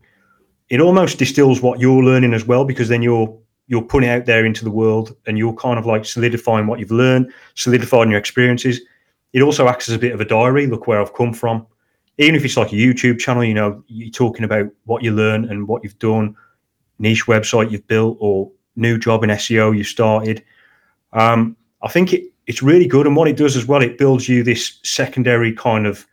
[0.71, 4.47] it almost distills what you're learning as well because then you're you're putting out there
[4.47, 8.81] into the world and you're kind of like solidifying what you've learned solidifying your experiences.
[9.35, 11.67] It also acts as a bit of a diary look where i've come from.
[12.17, 15.45] Even if it's like a youtube channel you know you're talking about what you learn
[15.45, 16.35] and what you've done
[16.99, 20.43] niche website you've built or new job in seo you started.
[21.13, 24.27] Um, i think it, it's really good and what it does as well it builds
[24.27, 26.07] you this secondary kind of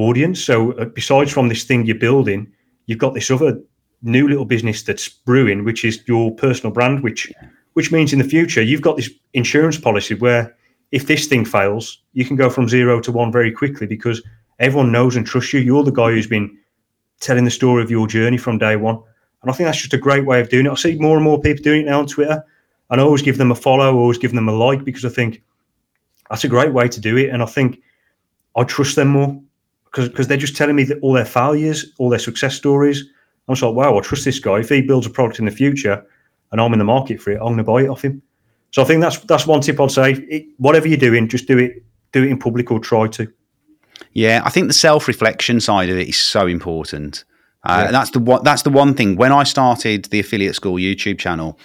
[0.00, 0.42] audience.
[0.42, 2.50] So uh, besides from this thing you're building,
[2.86, 3.60] you've got this other
[4.02, 7.32] new little business that's brewing, which is your personal brand, which
[7.74, 10.56] which means in the future you've got this insurance policy where
[10.90, 14.22] if this thing fails, you can go from zero to one very quickly because
[14.58, 15.60] everyone knows and trusts you.
[15.60, 16.58] You're the guy who's been
[17.20, 19.00] telling the story of your journey from day one.
[19.42, 20.70] And I think that's just a great way of doing it.
[20.70, 22.44] I see more and more people doing it now on Twitter.
[22.90, 25.42] And I always give them a follow, always give them a like because I think
[26.28, 27.30] that's a great way to do it.
[27.30, 27.80] And I think
[28.56, 29.40] I trust them more
[29.92, 33.04] because they're just telling me that all their failures, all their success stories.
[33.48, 34.58] I'm just like, wow, I trust this guy.
[34.60, 36.04] If he builds a product in the future
[36.52, 38.22] and I'm in the market for it, I'm going to buy it off him.
[38.70, 40.12] So I think that's that's one tip I'd say.
[40.12, 41.82] It, whatever you're doing, just do it
[42.12, 43.32] do it in public or try to.
[44.12, 47.24] Yeah, I think the self reflection side of it is so important.
[47.64, 47.90] Uh, Yeah.
[47.90, 48.42] that's the one.
[48.44, 49.16] That's the one thing.
[49.16, 51.58] When I started the affiliate school YouTube channel,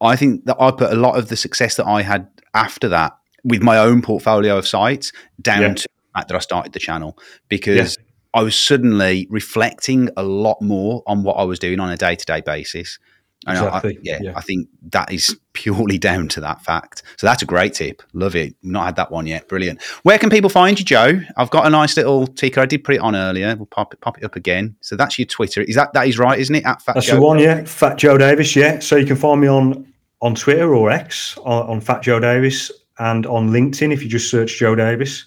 [0.00, 3.16] I think that I put a lot of the success that I had after that
[3.44, 5.74] with my own portfolio of sites down Yeah.
[5.74, 5.88] to
[6.26, 7.16] that I started the channel
[7.48, 7.96] because
[8.34, 12.16] I was suddenly reflecting a lot more on what I was doing on a day
[12.16, 12.98] to day basis.
[13.46, 14.32] And I- I, Exactly, yeah, yeah.
[14.34, 17.04] I think that is purely down to that fact.
[17.16, 18.02] So that's a great tip.
[18.12, 18.56] Love it.
[18.64, 19.46] Not had that one yet.
[19.48, 19.80] Brilliant.
[20.02, 21.20] Where can people find you, Joe?
[21.36, 22.60] I've got a nice little ticker.
[22.60, 23.54] I did put it on earlier.
[23.56, 24.74] We'll pop it, pop it up again.
[24.80, 25.62] So that's your Twitter.
[25.62, 26.66] Is that that is right, isn't it?
[26.66, 27.14] At Fat That's Joe.
[27.14, 27.62] the one, yeah.
[27.64, 28.80] Fat Joe Davies, yeah.
[28.80, 29.86] So you can find me on
[30.20, 34.28] on Twitter or X on, on Fat Joe Davies and on LinkedIn if you just
[34.30, 35.26] search Joe Davies.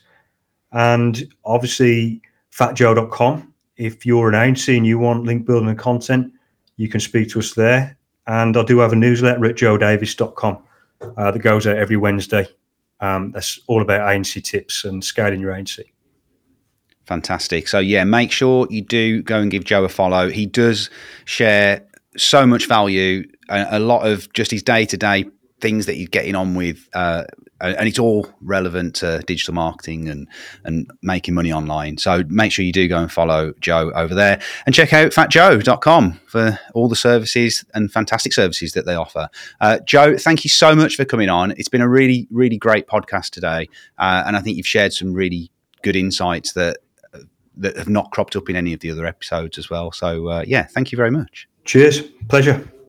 [0.72, 3.54] And obviously fatjoe.com.
[3.78, 6.32] If you're an agency and you want link building and content,
[6.78, 7.98] you can speak to us there.
[8.28, 10.64] And I do have a newsletter at joedavies.com
[11.18, 12.48] uh, that goes out every Wednesday.
[13.00, 15.92] Um, that's all about agency tips and scaling your agency.
[17.06, 17.68] Fantastic.
[17.68, 20.30] So yeah, make sure you do go and give Joe a follow.
[20.30, 20.90] He does
[21.26, 25.26] share so much value, a, a lot of just his day to day
[25.60, 27.24] things that he's getting on with, uh,
[27.62, 30.28] and it's all relevant to digital marketing and
[30.64, 31.98] and making money online.
[31.98, 36.20] So make sure you do go and follow Joe over there and check out fatjoe.com
[36.28, 39.30] for all the services and fantastic services that they offer.
[39.60, 41.52] Uh, Joe, thank you so much for coming on.
[41.52, 45.14] It's been a really, really great podcast today, uh, and I think you've shared some
[45.14, 45.52] really
[45.84, 46.78] good insights that
[47.58, 49.92] that have not cropped up in any of the other episodes as well.
[49.92, 51.48] So uh, yeah, thank you very much.
[51.66, 52.02] Cheers.
[52.28, 52.72] Pleasure.